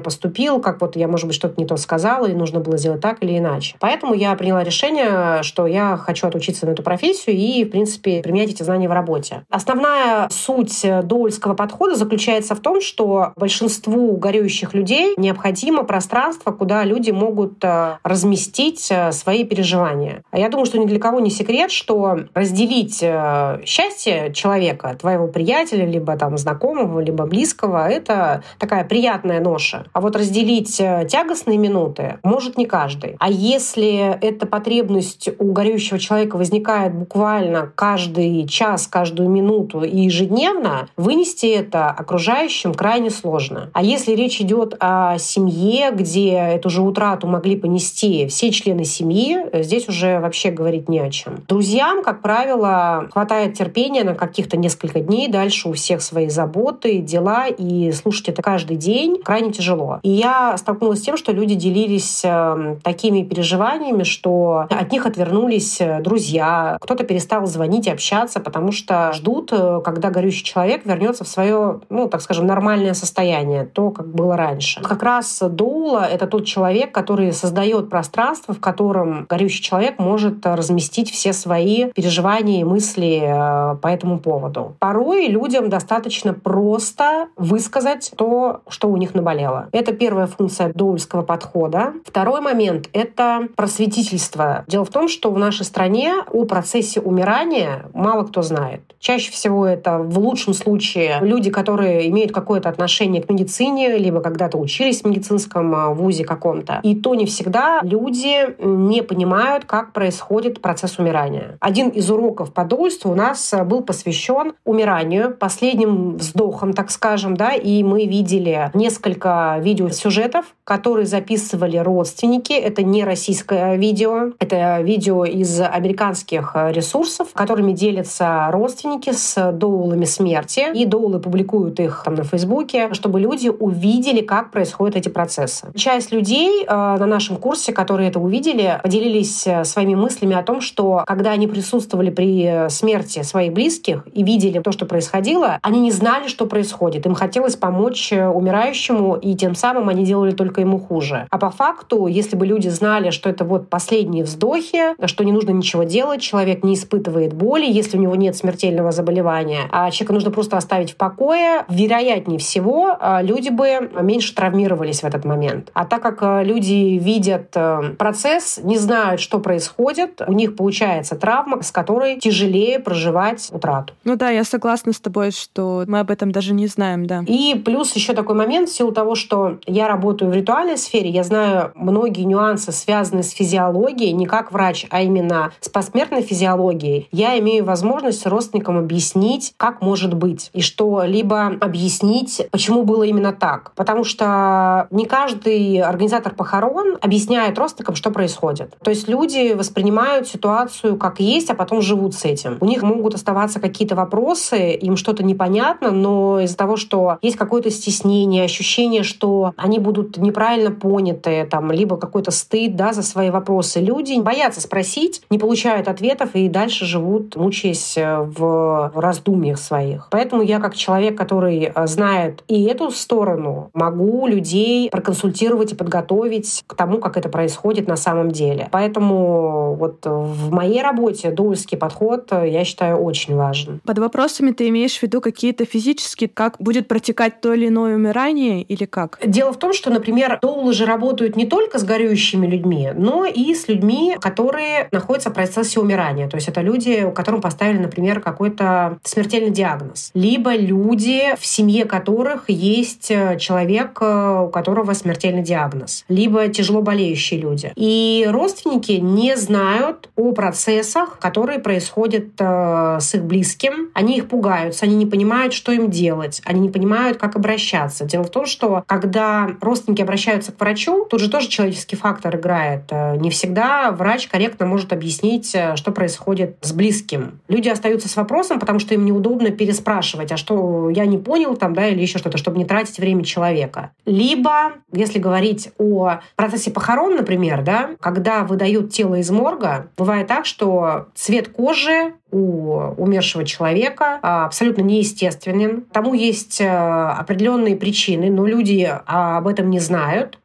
[0.00, 3.22] поступил, как вот я, может быть, что-то не то сказала, и нужно было сделать так
[3.22, 3.59] или иначе.
[3.78, 8.50] Поэтому я приняла решение, что я хочу отучиться на эту профессию и, в принципе, применять
[8.50, 9.42] эти знания в работе.
[9.50, 17.10] Основная суть доульского подхода заключается в том, что большинству горюющих людей необходимо пространство, куда люди
[17.10, 20.22] могут э, разместить э, свои переживания.
[20.30, 25.26] А я думаю, что ни для кого не секрет, что разделить э, счастье человека, твоего
[25.26, 29.86] приятеля, либо там знакомого, либо близкого, это такая приятная ноша.
[29.92, 33.16] А вот разделить тягостные минуты может не каждый.
[33.18, 40.88] А если эта потребность у горюющего человека возникает буквально каждый час, каждую минуту и ежедневно,
[40.96, 43.70] вынести это окружающим крайне сложно.
[43.72, 49.38] А если речь идет о семье, где эту же утрату могли понести все члены семьи,
[49.62, 51.44] здесь уже вообще говорить не о чем.
[51.48, 57.48] Друзьям, как правило, хватает терпения на каких-то несколько дней, дальше у всех свои заботы, дела,
[57.48, 59.98] и слушать это каждый день крайне тяжело.
[60.02, 65.80] И я столкнулась с тем, что люди делились эм, такими переживаниями, что от них отвернулись
[65.80, 71.24] э, друзья, кто-то перестал звонить и общаться, потому что ждут, э, когда горющий человек вернется
[71.24, 74.82] в свое, ну, так скажем, нормальное состояние, то, как было раньше.
[74.82, 81.10] Как раз Доула— это тот человек, который создает пространство, в котором горющий человек может разместить
[81.10, 84.74] все свои переживания и мысли э, по этому поводу.
[84.80, 89.68] Порой людям достаточно просто высказать то, что у них наболело.
[89.70, 91.92] Это первая функция доульского подхода.
[92.04, 93.19] Второй момент— это
[93.56, 94.64] просветительство.
[94.66, 98.80] Дело в том, что в нашей стране о процессе умирания мало кто знает.
[98.98, 104.58] Чаще всего это в лучшем случае люди, которые имеют какое-то отношение к медицине, либо когда-то
[104.58, 106.80] учились в медицинском а, вузе каком-то.
[106.82, 111.56] И то не всегда люди не понимают, как происходит процесс умирания.
[111.60, 117.82] Один из уроков подольства у нас был посвящен умиранию, последним вздохом, так скажем, да, и
[117.82, 122.52] мы видели несколько видеосюжетов, которые записывали родственники.
[122.52, 130.68] Это не российское видео, это видео из американских ресурсов, которыми делятся родственники с доулами смерти.
[130.72, 135.66] И доулы публикуют их там на Фейсбуке, чтобы люди увидели, как происходят эти процессы.
[135.74, 140.60] Часть людей э, на нашем курсе, которые это увидели, поделились э, своими мыслями о том,
[140.60, 145.90] что когда они присутствовали при смерти своих близких и видели то, что происходило, они не
[145.90, 147.06] знали, что происходит.
[147.06, 151.26] Им хотелось помочь э, умирающему, и тем самым они делали только ему хуже.
[151.30, 155.50] А по факту, если бы люди знали, что это вот последние вздохи, что не нужно
[155.50, 160.30] ничего делать, человек не испытывает боли, если у него нет смертельного заболевания, а человека нужно
[160.30, 165.70] просто оставить в покое, вероятнее всего, а, люди бы меньше травмировались в этот момент.
[165.74, 171.16] А так как а, люди видят э, процесс, не знают, что происходит, у них получается
[171.16, 173.94] травма, с которой тяжелее проживать утрату.
[174.04, 177.24] Ну да, я согласна с тобой, что мы об этом даже не знаем, да.
[177.26, 181.22] И плюс еще такой момент, в силу того, что я работаю в ритуальной сфере, я
[181.22, 187.08] знаю многие нюансы, связанные с физиологией, не как врач, а именно с посмертной физиологией.
[187.12, 193.32] Я имею возможность родственникам объяснить, как может быть, и что либо объяснить, почему было именно
[193.32, 193.70] так.
[193.76, 198.76] Потому что не каждый организатор похорон объясняет родственникам, что происходит.
[198.82, 202.58] То есть люди воспринимают ситуацию как есть, а потом живут с этим.
[202.60, 207.70] У них могут оставаться какие-то вопросы, им что-то непонятно, но из-за того, что есть какое-то
[207.70, 213.80] стеснение, ощущение, что они будут неправильно поняты, там, либо какой-то стыд да, за свои вопросы,
[213.80, 220.08] люди боятся спросить, не получают ответов и дальше живут, мучаясь в раздумьях своих.
[220.10, 226.62] Поэтому я как человек, который э, знает и эту сторону, могу людей проконсультировать и подготовить
[226.66, 228.68] к тому, как это происходит на самом деле.
[228.70, 233.80] Поэтому вот в моей работе дуэльский подход, э, я считаю, очень важен.
[233.84, 238.62] Под вопросами ты имеешь в виду какие-то физические, как будет протекать то или иное умирание
[238.62, 239.18] или как?
[239.24, 243.24] Дело в том, что, например, Например, доулы же работают не только с горюющими людьми, но
[243.24, 246.28] и с людьми, которые находятся в процессе умирания.
[246.28, 250.10] То есть это люди, у которых поставили, например, какой-то смертельный диагноз.
[250.12, 256.04] Либо люди, в семье которых есть э, человек, э, у которого смертельный диагноз.
[256.10, 257.72] Либо тяжело болеющие люди.
[257.76, 263.88] И родственники не знают о процессах, которые происходят э, с их близким.
[263.94, 268.04] Они их пугаются, они не понимают, что им делать, они не понимают, как обращаться.
[268.04, 272.82] Дело в том, что когда родственники обращаются к врачу, тут же тоже человеческий фактор играет.
[272.90, 277.40] Э, не всегда врач корректно может объяснить, э, что происходит с близким.
[277.46, 281.74] Люди остаются с вопросом, потому что им неудобно переспрашивать, а что я не понял там,
[281.74, 283.92] да, или еще что-то, чтобы не тратить время человека.
[284.04, 290.44] Либо, если говорить о процессе похорон, например, да, когда выдают тело из морга, бывает так,
[290.44, 295.82] что цвет кожи у умершего человека а, абсолютно неестественен.
[295.92, 300.39] Тому есть э, определенные причины, но люди об этом не знают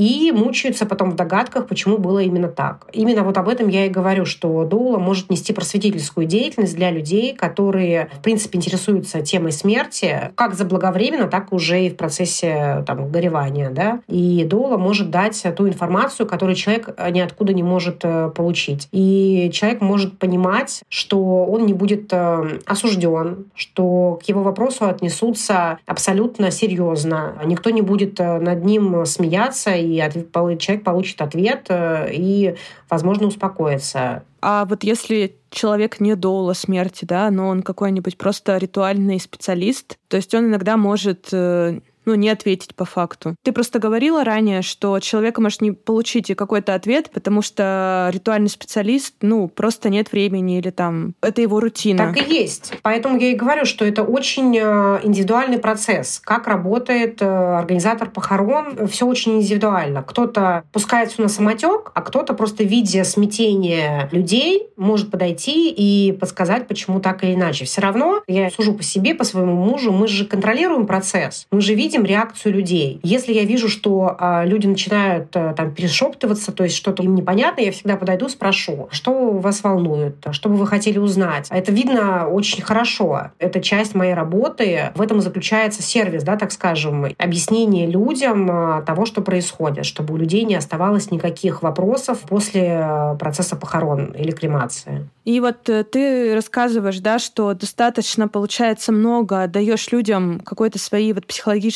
[0.00, 2.86] и мучаются потом в догадках, почему было именно так.
[2.90, 7.34] Именно вот об этом я и говорю, что доула может нести просветительскую деятельность для людей,
[7.34, 13.68] которые, в принципе, интересуются темой смерти, как заблаговременно, так уже и в процессе там, горевания.
[13.68, 14.00] Да?
[14.08, 18.88] И доула может дать ту информацию, которую человек ниоткуда не может э, получить.
[18.92, 25.78] И человек может понимать, что он не будет э, осужден, что к его вопросу отнесутся
[25.84, 27.34] абсолютно серьезно.
[27.44, 32.56] Никто не будет э, над ним смеяться и и человек получит ответ э, и,
[32.88, 34.24] возможно, успокоится.
[34.42, 40.16] А вот если человек не доула смерти, да, но он какой-нибудь просто ритуальный специалист, то
[40.16, 43.34] есть он иногда может э, ну, не ответить по факту.
[43.42, 49.14] Ты просто говорила ранее, что человек может не получить какой-то ответ, потому что ритуальный специалист,
[49.20, 52.12] ну, просто нет времени или там, это его рутина.
[52.12, 52.72] Так и есть.
[52.82, 56.20] Поэтому я и говорю, что это очень э, индивидуальный процесс.
[56.24, 60.02] Как работает э, организатор похорон, все очень индивидуально.
[60.02, 67.00] Кто-то пускается на самотек, а кто-то просто видя смятение людей может подойти и подсказать, почему
[67.00, 67.64] так или иначе.
[67.64, 71.46] Все равно, я сужу по себе, по своему мужу, мы же контролируем процесс.
[71.50, 73.00] Мы же видим, видим реакцию людей.
[73.02, 77.62] Если я вижу, что э, люди начинают э, там перешептываться, то есть что-то им непонятно,
[77.62, 81.48] я всегда подойду, спрошу, что вас волнует, что бы вы хотели узнать.
[81.50, 83.32] Это видно очень хорошо.
[83.40, 84.92] Это часть моей работы.
[84.94, 90.16] В этом заключается сервис, да, так скажем, объяснение людям э, того, что происходит, чтобы у
[90.16, 95.08] людей не оставалось никаких вопросов после э, процесса похорон или кремации.
[95.24, 101.26] И вот э, ты рассказываешь, да, что достаточно, получается, много даешь людям какой-то своей вот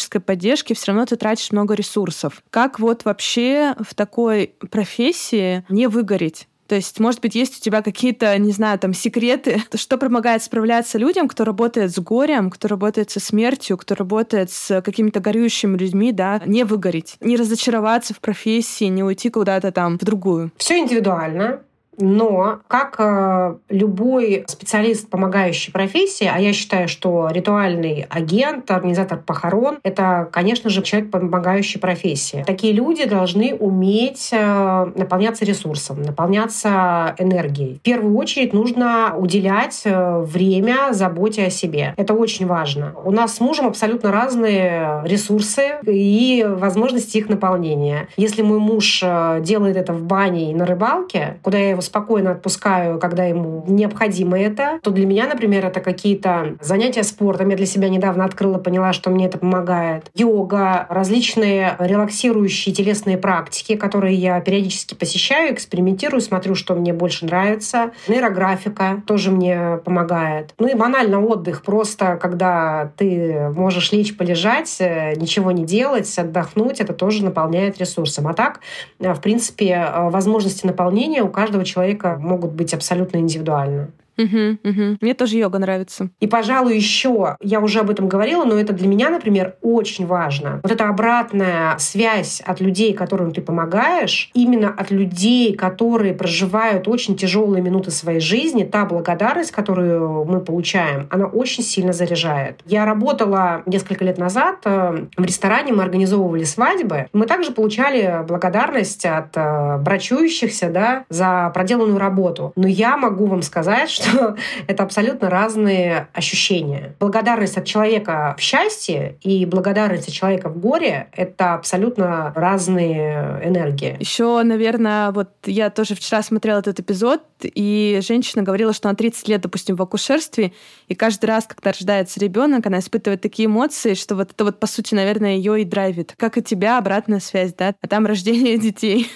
[0.04, 2.42] психологической поддержки, все равно ты тратишь много ресурсов.
[2.50, 6.48] Как вот вообще в такой профессии не выгореть?
[6.66, 10.96] То есть, может быть, есть у тебя какие-то, не знаю, там, секреты, что помогает справляться
[10.98, 16.10] людям, кто работает с горем, кто работает со смертью, кто работает с какими-то горюющими людьми,
[16.12, 20.52] да, не выгореть, не разочароваться в профессии, не уйти куда-то там в другую.
[20.56, 21.60] Все индивидуально.
[21.98, 29.78] Но как э, любой специалист, помогающий профессии, а я считаю, что ритуальный агент, организатор похорон,
[29.82, 32.44] это, конечно же, человек, помогающий профессии.
[32.46, 37.76] Такие люди должны уметь э, наполняться ресурсом, наполняться энергией.
[37.76, 41.94] В первую очередь нужно уделять э, время заботе о себе.
[41.96, 42.94] Это очень важно.
[43.04, 48.08] У нас с мужем абсолютно разные ресурсы и возможности их наполнения.
[48.16, 52.32] Если мой муж э, делает это в бане и на рыбалке, куда я его спокойно
[52.32, 57.50] отпускаю, когда ему необходимо это, то для меня, например, это какие-то занятия спортом.
[57.50, 60.10] Я для себя недавно открыла, поняла, что мне это помогает.
[60.14, 67.92] Йога, различные релаксирующие телесные практики, которые я периодически посещаю, экспериментирую, смотрю, что мне больше нравится.
[68.08, 70.54] Нейрографика тоже мне помогает.
[70.58, 76.80] Ну и банально отдых, просто когда ты можешь лечь, полежать, э, ничего не делать, отдохнуть,
[76.80, 78.28] это тоже наполняет ресурсом.
[78.28, 78.60] А так,
[79.00, 83.88] э, в принципе, э, возможности наполнения у каждого человека человека могут быть абсолютно индивидуальны.
[84.16, 84.98] Угу, угу.
[85.00, 86.10] Мне тоже йога нравится.
[86.20, 90.60] И, пожалуй, еще, я уже об этом говорила, но это для меня, например, очень важно.
[90.62, 97.16] Вот эта обратная связь от людей, которым ты помогаешь, именно от людей, которые проживают очень
[97.16, 102.60] тяжелые минуты своей жизни, та благодарность, которую мы получаем, она очень сильно заряжает.
[102.66, 107.06] Я работала несколько лет назад э, в ресторане, мы организовывали свадьбы.
[107.12, 112.52] Мы также получали благодарность от э, брачующихся да, за проделанную работу.
[112.56, 114.36] Но я могу вам сказать, что что
[114.66, 116.94] это абсолютно разные ощущения.
[117.00, 123.96] Благодарность от человека в счастье и благодарность от человека в горе— это абсолютно разные энергии.
[124.00, 129.28] Еще, наверное, вот я тоже вчера смотрела этот эпизод, и женщина говорила, что она 30
[129.28, 130.52] лет, допустим, в акушерстве,
[130.88, 134.66] и каждый раз, когда рождается ребенок, она испытывает такие эмоции, что вот это вот, по
[134.66, 136.14] сути, наверное, ее и драйвит.
[136.16, 137.74] Как и тебя, обратная связь, да?
[137.80, 139.10] А там рождение детей.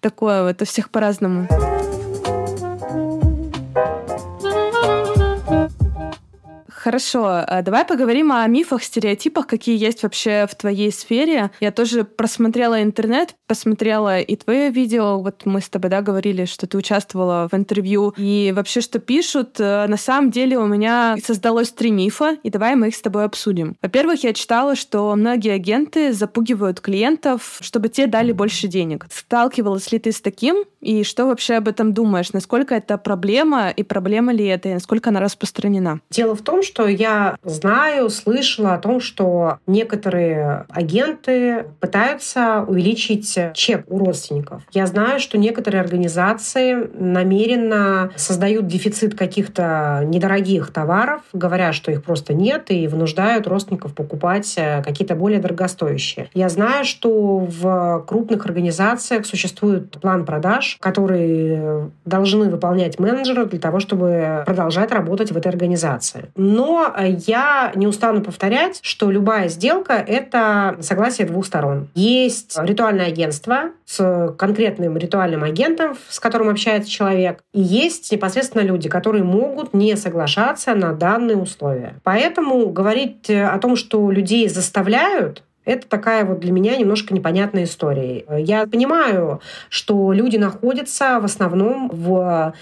[0.00, 1.46] Такое вот, у всех по-разному.
[6.90, 11.52] Хорошо, а давай поговорим о мифах, стереотипах, какие есть вообще в твоей сфере.
[11.60, 15.20] Я тоже просмотрела интернет, посмотрела и твое видео.
[15.20, 18.12] Вот мы с тобой, да, говорили, что ты участвовала в интервью.
[18.16, 22.74] И вообще, что пишут, э, на самом деле у меня создалось три мифа, и давай
[22.74, 23.76] мы их с тобой обсудим.
[23.80, 29.06] Во-первых, я читала, что многие агенты запугивают клиентов, чтобы те дали больше денег.
[29.10, 30.64] Сталкивалась ли ты с таким?
[30.80, 32.32] И что вообще об этом думаешь?
[32.32, 36.00] Насколько это проблема, и проблема ли это, и насколько она распространена?
[36.10, 43.84] Дело в том, что я знаю, слышала о том, что некоторые агенты пытаются увеличить чек
[43.88, 44.62] у родственников.
[44.72, 52.34] Я знаю, что некоторые организации намеренно создают дефицит каких-то недорогих товаров, говоря, что их просто
[52.34, 56.28] нет, и вынуждают родственников покупать э, какие-то более дорогостоящие.
[56.34, 63.80] Я знаю, что в крупных организациях существует план продаж, который должны выполнять менеджеры для того,
[63.80, 66.30] чтобы продолжать работать в этой организации.
[66.36, 66.59] Но
[67.28, 71.88] я не устану повторять, что любая сделка— это согласие двух сторон.
[71.94, 78.88] Есть ритуальное агентство с конкретным ритуальным агентом, с которым общается человек, и есть непосредственно люди,
[78.88, 81.94] которые могут не соглашаться на данные условия.
[82.04, 88.24] Поэтому говорить о том, что людей заставляют, это такая вот для меня немножко непонятная история.
[88.38, 92.54] Я понимаю, что люди находятся в основном в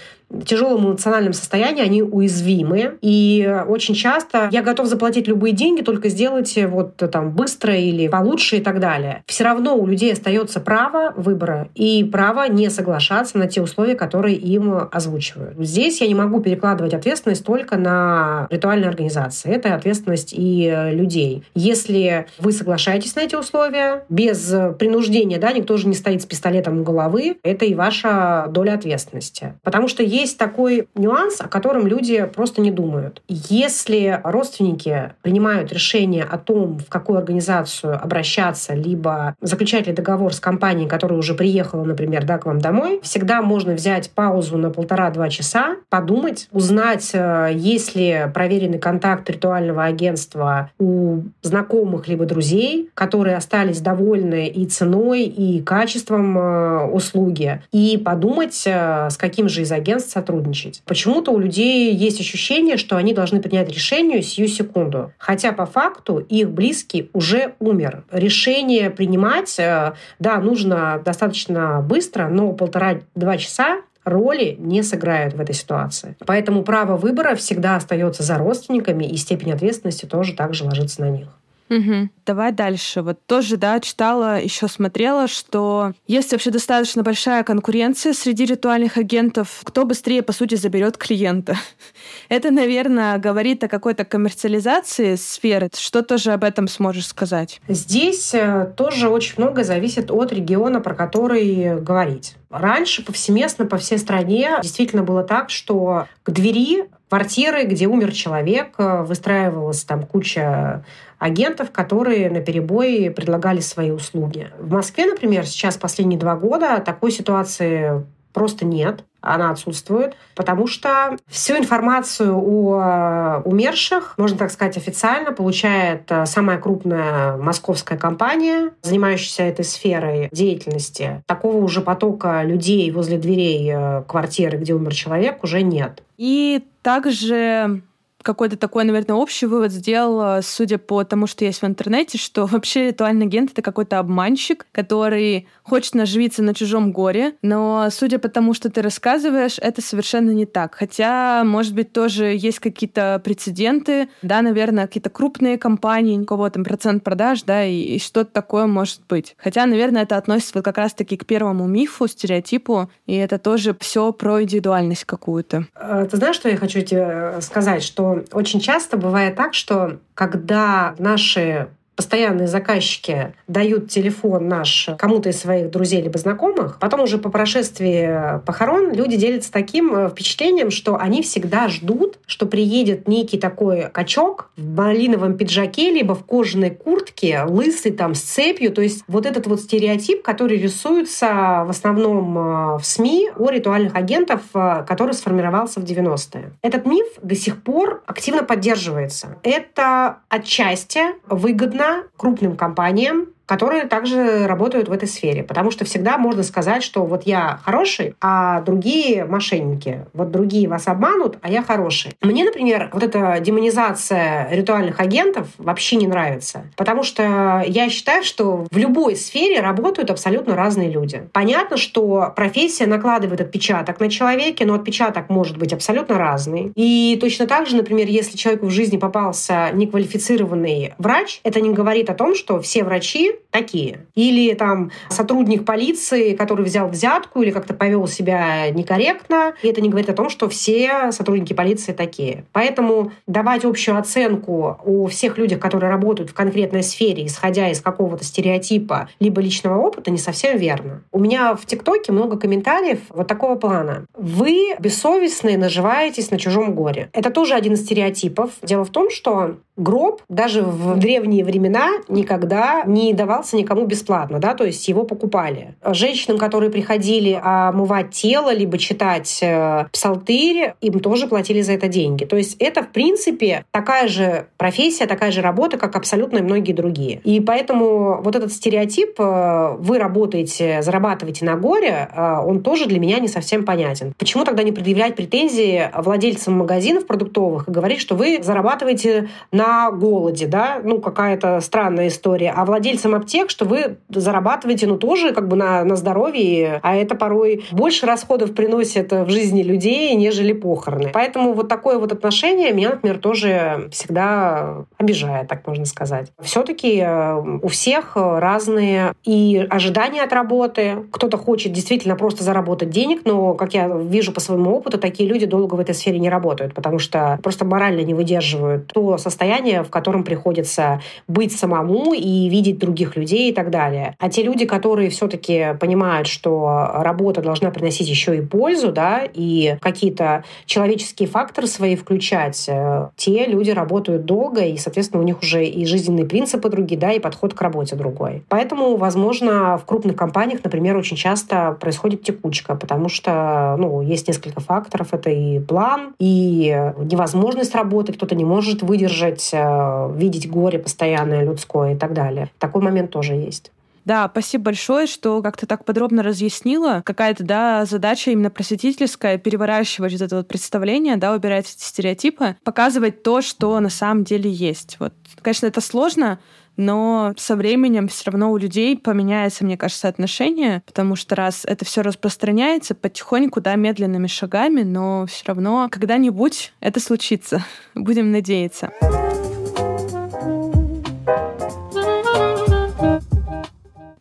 [0.45, 2.97] тяжелом эмоциональном состоянии, они уязвимы.
[3.01, 8.57] И очень часто я готов заплатить любые деньги, только сделать вот там быстро или получше
[8.57, 9.23] и так далее.
[9.25, 14.35] Все равно у людей остается право выбора и право не соглашаться на те условия, которые
[14.35, 15.55] им озвучивают.
[15.57, 19.51] Здесь я не могу перекладывать ответственность только на ритуальные организации.
[19.51, 21.43] Это ответственность и людей.
[21.55, 26.81] Если вы соглашаетесь на эти условия, без принуждения, да, никто же не стоит с пистолетом
[26.81, 29.53] у головы, это и ваша доля ответственности.
[29.63, 33.21] Потому что есть такой нюанс, о котором люди просто не думают.
[33.27, 40.39] Если родственники принимают решение о том, в какую организацию обращаться, либо заключать ли договор с
[40.39, 45.29] компанией, которая уже приехала, например, да, к вам домой, всегда можно взять паузу на полтора-два
[45.29, 53.35] часа, подумать, узнать, э, есть ли проверенный контакт ритуального агентства у знакомых либо друзей, которые
[53.35, 59.71] остались довольны и ценой, и качеством э, услуги, и подумать, э, с каким же из
[59.71, 60.81] агентств сотрудничать.
[60.85, 65.13] Почему-то у людей есть ощущение, что они должны принять решение сию секунду.
[65.17, 68.03] Хотя по факту их близкий уже умер.
[68.11, 75.55] Решение принимать, э, да, нужно достаточно быстро, но полтора-два часа роли не сыграют в этой
[75.55, 76.15] ситуации.
[76.25, 81.27] Поэтому право выбора всегда остается за родственниками, и степень ответственности тоже также ложится на них.
[81.69, 82.09] Угу.
[82.25, 83.01] Давай дальше.
[83.01, 89.61] Вот тоже, да, читала, еще смотрела, что есть вообще достаточно большая конкуренция среди ритуальных агентов,
[89.63, 91.55] кто быстрее, по сути, заберет клиента.
[92.29, 95.69] Это, наверное, говорит о какой-то коммерциализации сферы.
[95.75, 97.61] Что тоже об этом сможешь сказать?
[97.67, 102.35] Здесь э, тоже очень много зависит от региона, про который говорить.
[102.49, 108.75] Раньше повсеместно по всей стране действительно было так, что к двери квартиры, где умер человек,
[108.77, 110.83] э, выстраивалась там куча
[111.19, 114.49] агентов, которые на перебой предлагали свои услуги.
[114.57, 121.17] В Москве, например, сейчас последние два года такой ситуации просто нет она отсутствует, потому что
[121.27, 128.71] всю информацию о э, умерших, можно так сказать, официально получает э, самая крупная московская компания,
[128.81, 131.21] занимающаяся этой сферой деятельности.
[131.25, 136.01] Такого уже потока людей возле дверей э, квартиры, где умер человек, уже нет.
[136.17, 137.81] И также
[138.29, 142.89] какой-то такой, наверное, общий вывод сделала, судя по тому, что есть в интернете, что вообще
[142.89, 148.53] ритуальный агент— это какой-то обманщик, который хочет наживиться на чужом горе, но судя по тому,
[148.53, 150.75] что ты рассказываешь, это совершенно не так.
[150.75, 156.63] Хотя, может быть, тоже есть какие-то прецеденты, да, наверное, какие-то крупные компании, у кого там
[156.63, 159.35] процент продаж, да, и, и что-то такое может быть.
[159.37, 164.11] Хотя, наверное, это относится вот как раз-таки к первому мифу, стереотипу, и это тоже все
[164.11, 165.65] про индивидуальность какую-то.
[165.75, 167.83] Э, ты знаешь, что я хочу тебе сказать?
[167.83, 171.69] Что очень часто бывает так, что когда наши
[171.99, 178.39] постоянные заказчики дают телефон наш кому-то из своих друзей либо знакомых, потом уже по прошествии
[178.45, 184.49] похорон люди делятся таким э, впечатлением, что они всегда ждут, что приедет некий такой качок
[184.55, 188.71] в малиновом пиджаке, либо в кожаной куртке, лысый там с цепью.
[188.71, 193.95] То есть вот этот вот стереотип, который рисуется в основном э, в СМИ о ритуальных
[193.95, 196.53] агентов, э, который сформировался в 90-е.
[196.61, 199.37] Этот миф до сих пор активно поддерживается.
[199.43, 205.41] Это отчасти выгодно крупным компаниям, которые также работают в этой сфере.
[205.41, 210.05] Потому что всегда можно сказать, что вот я хороший, а другие мошенники.
[210.13, 212.11] Вот другие вас обманут, а я хороший.
[212.21, 216.65] Мне, например, вот эта демонизация ритуальных агентов вообще не нравится.
[216.77, 221.27] Потому что я считаю, что в любой сфере работают абсолютно разные люди.
[221.33, 226.71] Понятно, что профессия накладывает отпечаток на человека, но отпечаток может быть абсолютно разный.
[226.75, 232.11] И точно так же, например, если человеку в жизни попался неквалифицированный врач, это не говорит
[232.11, 234.05] о том, что все врачи такие.
[234.15, 239.53] Или там сотрудник полиции, который взял взятку или как-то повел себя некорректно.
[239.61, 242.45] И это не говорит о том, что все сотрудники полиции такие.
[242.51, 248.23] Поэтому давать общую оценку о всех людях, которые работают в конкретной сфере, исходя из какого-то
[248.23, 251.03] стереотипа либо личного опыта, не совсем верно.
[251.11, 254.05] У меня в ТикТоке много комментариев вот такого плана.
[254.15, 257.09] Вы бессовестные наживаетесь на чужом горе.
[257.13, 258.51] Это тоже один из стереотипов.
[258.61, 264.55] Дело в том, что гроб даже в древние времена никогда не давался никому бесплатно, да,
[264.55, 265.75] то есть его покупали.
[265.85, 272.25] Женщинам, которые приходили омывать тело, либо читать э, псалтырь, им тоже платили за это деньги.
[272.25, 277.21] То есть это, в принципе, такая же профессия, такая же работа, как абсолютно многие другие.
[277.23, 282.99] И поэтому вот этот стереотип э, «вы работаете, зарабатываете на горе», э, он тоже для
[282.99, 284.13] меня не совсем понятен.
[284.17, 290.47] Почему тогда не предъявлять претензии владельцам магазинов продуктовых и говорить, что вы зарабатываете на голоде,
[290.47, 292.51] да, ну, какая-то странная история.
[292.55, 297.15] А владельцам аптек, что вы зарабатываете, ну, тоже как бы на, на здоровье, а это
[297.15, 301.09] порой больше расходов приносит в жизни людей, нежели похороны.
[301.13, 306.31] Поэтому вот такое вот отношение меня, например, тоже всегда обижает, так можно сказать.
[306.41, 311.05] Все-таки э, у всех разные и ожидания от работы.
[311.11, 315.45] Кто-то хочет действительно просто заработать денег, но, как я вижу по своему опыту, такие люди
[315.45, 319.89] долго в этой сфере не работают, потому что просто морально не выдерживают то состояние, в
[319.89, 324.15] котором приходится быть самому и видеть других людей и так далее.
[324.19, 329.77] А те люди, которые все-таки понимают, что работа должна приносить еще и пользу, да, и
[329.81, 335.65] какие-то человеческие факторы свои включать, э, те люди работают долго, и, соответственно, у них уже
[335.65, 338.43] и жизненные принципы другие, да, и подход к работе другой.
[338.49, 344.59] Поэтому, возможно, в крупных компаниях, например, очень часто происходит текучка, потому что, ну, есть несколько
[344.59, 345.13] факторов.
[345.13, 351.93] Это и план, и невозможность работать, кто-то не может выдержать э, видеть горе постоянное людское
[351.93, 352.49] и так далее.
[352.59, 353.71] Такой момент тоже есть.
[354.05, 357.03] Да, спасибо большое, что как-то так подробно разъяснила.
[357.05, 363.21] Какая-то, да, задача именно просветительская, переворачивать вот это вот представление, да, убирать эти стереотипы, показывать
[363.23, 364.97] то, что на самом деле есть.
[364.99, 366.39] Вот, конечно, это сложно,
[366.75, 371.83] но со временем все равно у людей поменяется, мне кажется, отношение, потому что раз это
[371.83, 377.65] все распространяется потихоньку, да, медленными шагами, но все равно когда-нибудь это случится.
[377.95, 378.91] Будем надеяться.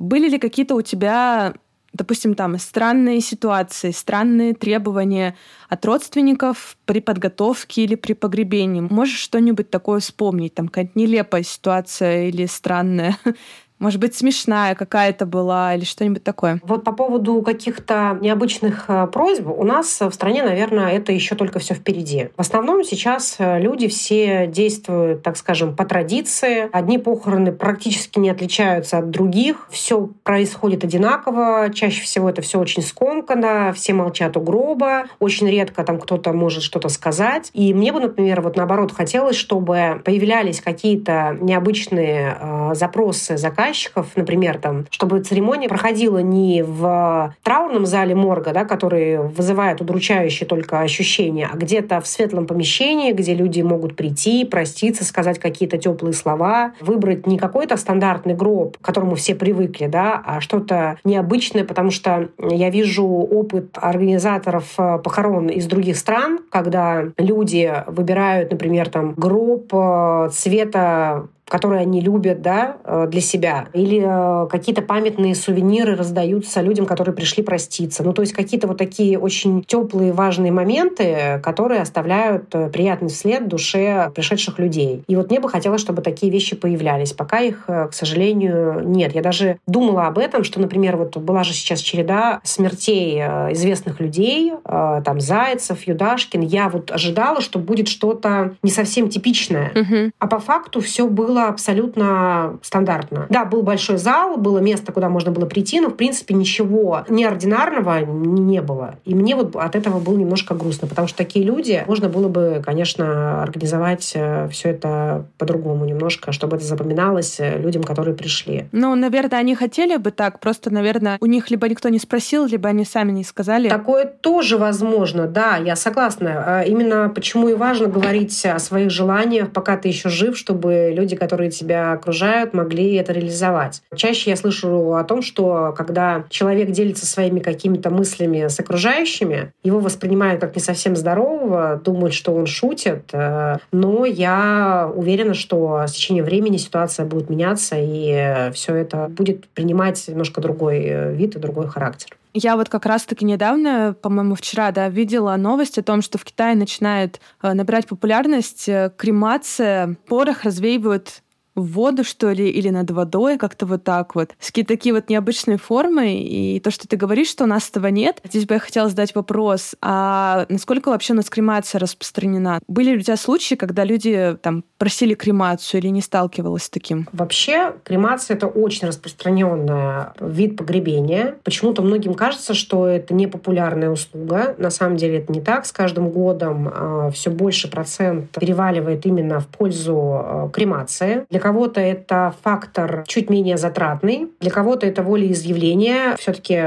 [0.09, 1.55] Были ли какие-то у тебя
[1.93, 5.37] допустим, там странные ситуации, странные требования
[5.69, 8.81] от родственников при подготовке или при погребении.
[8.81, 10.55] Можешь что-нибудь такое вспомнить?
[10.55, 13.19] Там какая-то нелепая ситуация или странная?
[13.79, 16.61] Может быть, смешная какая-то была или что-нибудь такое?
[16.65, 21.61] Вот по поводу каких-то необычных э, просьб, у нас в стране, наверное, это еще только
[21.61, 22.31] все впереди.
[22.37, 26.69] В основном сейчас э, люди все действуют, так скажем, по традиции.
[26.73, 29.69] Одни похороны практически не отличаются от других.
[29.71, 31.71] Все происходит одинаково.
[31.73, 33.73] Чаще всего это все очень скомкано.
[33.75, 35.05] Все молчат у гроба.
[35.21, 37.51] Очень редко там кто-то может что-то сказать.
[37.55, 44.17] И мне бы, например, вот наоборот хотелось, чтобы появлялись какие-то необычные э, запросы заказчиков, заказчиков,
[44.17, 50.81] например, там, чтобы церемония проходила не в траурном зале морга, да, который вызывает удручающие только
[50.81, 56.73] ощущения, а где-то в светлом помещении, где люди могут прийти, проститься, сказать какие-то теплые слова,
[56.81, 62.29] выбрать не какой-то стандартный гроб, к которому все привыкли, да, а что-то необычное, потому что
[62.39, 69.69] я вижу опыт организаторов э, похорон из других стран, когда люди выбирают, например, там гроб
[69.73, 73.67] э, цвета которые они любят, да, э, для себя.
[73.73, 78.03] Или э, какие-то памятные сувениры раздаются людям, которые пришли проститься.
[78.03, 83.45] Ну, то есть какие-то вот такие очень теплые, важные моменты, которые оставляют э, приятный след
[83.45, 85.03] в душе пришедших людей.
[85.09, 87.13] И вот мне бы хотелось, чтобы такие вещи появлялись.
[87.13, 89.15] Пока их, к сожалению, нет.
[89.15, 93.21] Я даже думала об этом, что, например, вот была же сейчас череда смертей
[93.53, 96.41] известных людей, там Зайцев, Юдашкин.
[96.41, 99.73] Я вот ожидала, что будет что-то не совсем типичное.
[99.75, 100.13] Угу.
[100.19, 103.27] А по факту все было абсолютно стандартно.
[103.31, 108.05] Да, был большой зал, было место, куда можно было прийти, но, в принципе, ничего неординарного
[108.05, 108.97] не было.
[109.05, 112.63] И мне вот от этого было немножко грустно, потому что такие люди, можно было бы,
[112.65, 118.67] конечно, организовать э, все это по-другому немножко, чтобы это запоминалось э, людям, которые пришли.
[118.73, 122.69] Ну, наверное, они хотели бы так, просто, наверное, у них либо никто не спросил, либо
[122.69, 123.69] они сами не сказали.
[123.69, 126.45] Такое тоже возможно, да, я согласна.
[126.47, 131.17] А именно почему и важно говорить о своих желаниях, пока ты еще жив, чтобы люди,
[131.29, 133.83] которые тебя окружают, могли это реализовать.
[133.95, 139.79] Чаще я слышу о том, что когда человек делится своими какими-то мыслями с окружающими, его
[139.79, 145.93] воспринимают как не совсем здорового, думают, что он шутит, э, но я уверена, что с
[145.93, 151.39] течением времени ситуация будет меняться, и все это будет принимать немножко другой э, вид и
[151.39, 152.17] другой характер.
[152.41, 156.55] Я вот как раз-таки недавно, по-моему, вчера, да, видела новость о том, что в Китае
[156.55, 158.67] начинает э, набирать популярность
[158.97, 159.97] кремация.
[160.07, 161.23] Порох развеивают
[161.59, 164.31] в воду, что ли, или над водой, как-то вот так вот.
[164.45, 168.21] Какие-то такие вот необычные формы, и то, что ты говоришь, что у нас этого нет.
[168.25, 172.61] Здесь бы я хотела задать вопрос, а насколько вообще у нас кремация распространена?
[172.69, 177.09] Были ли у тебя случаи, когда люди там просили кремацию или не сталкивалась с таким?
[177.13, 181.37] Вообще, кремация— это очень распространенный вид погребения.
[181.45, 184.55] Почему-то многим кажется, что это не популярная услуга.
[184.59, 185.67] На самом деле это не так.
[185.67, 191.27] С каждым годом э, все больше процент переваливает именно в пользу э, кремации.
[191.31, 196.15] Для кого-то это фактор чуть менее затратный, для кого-то это волеизъявление.
[196.19, 196.61] Все-таки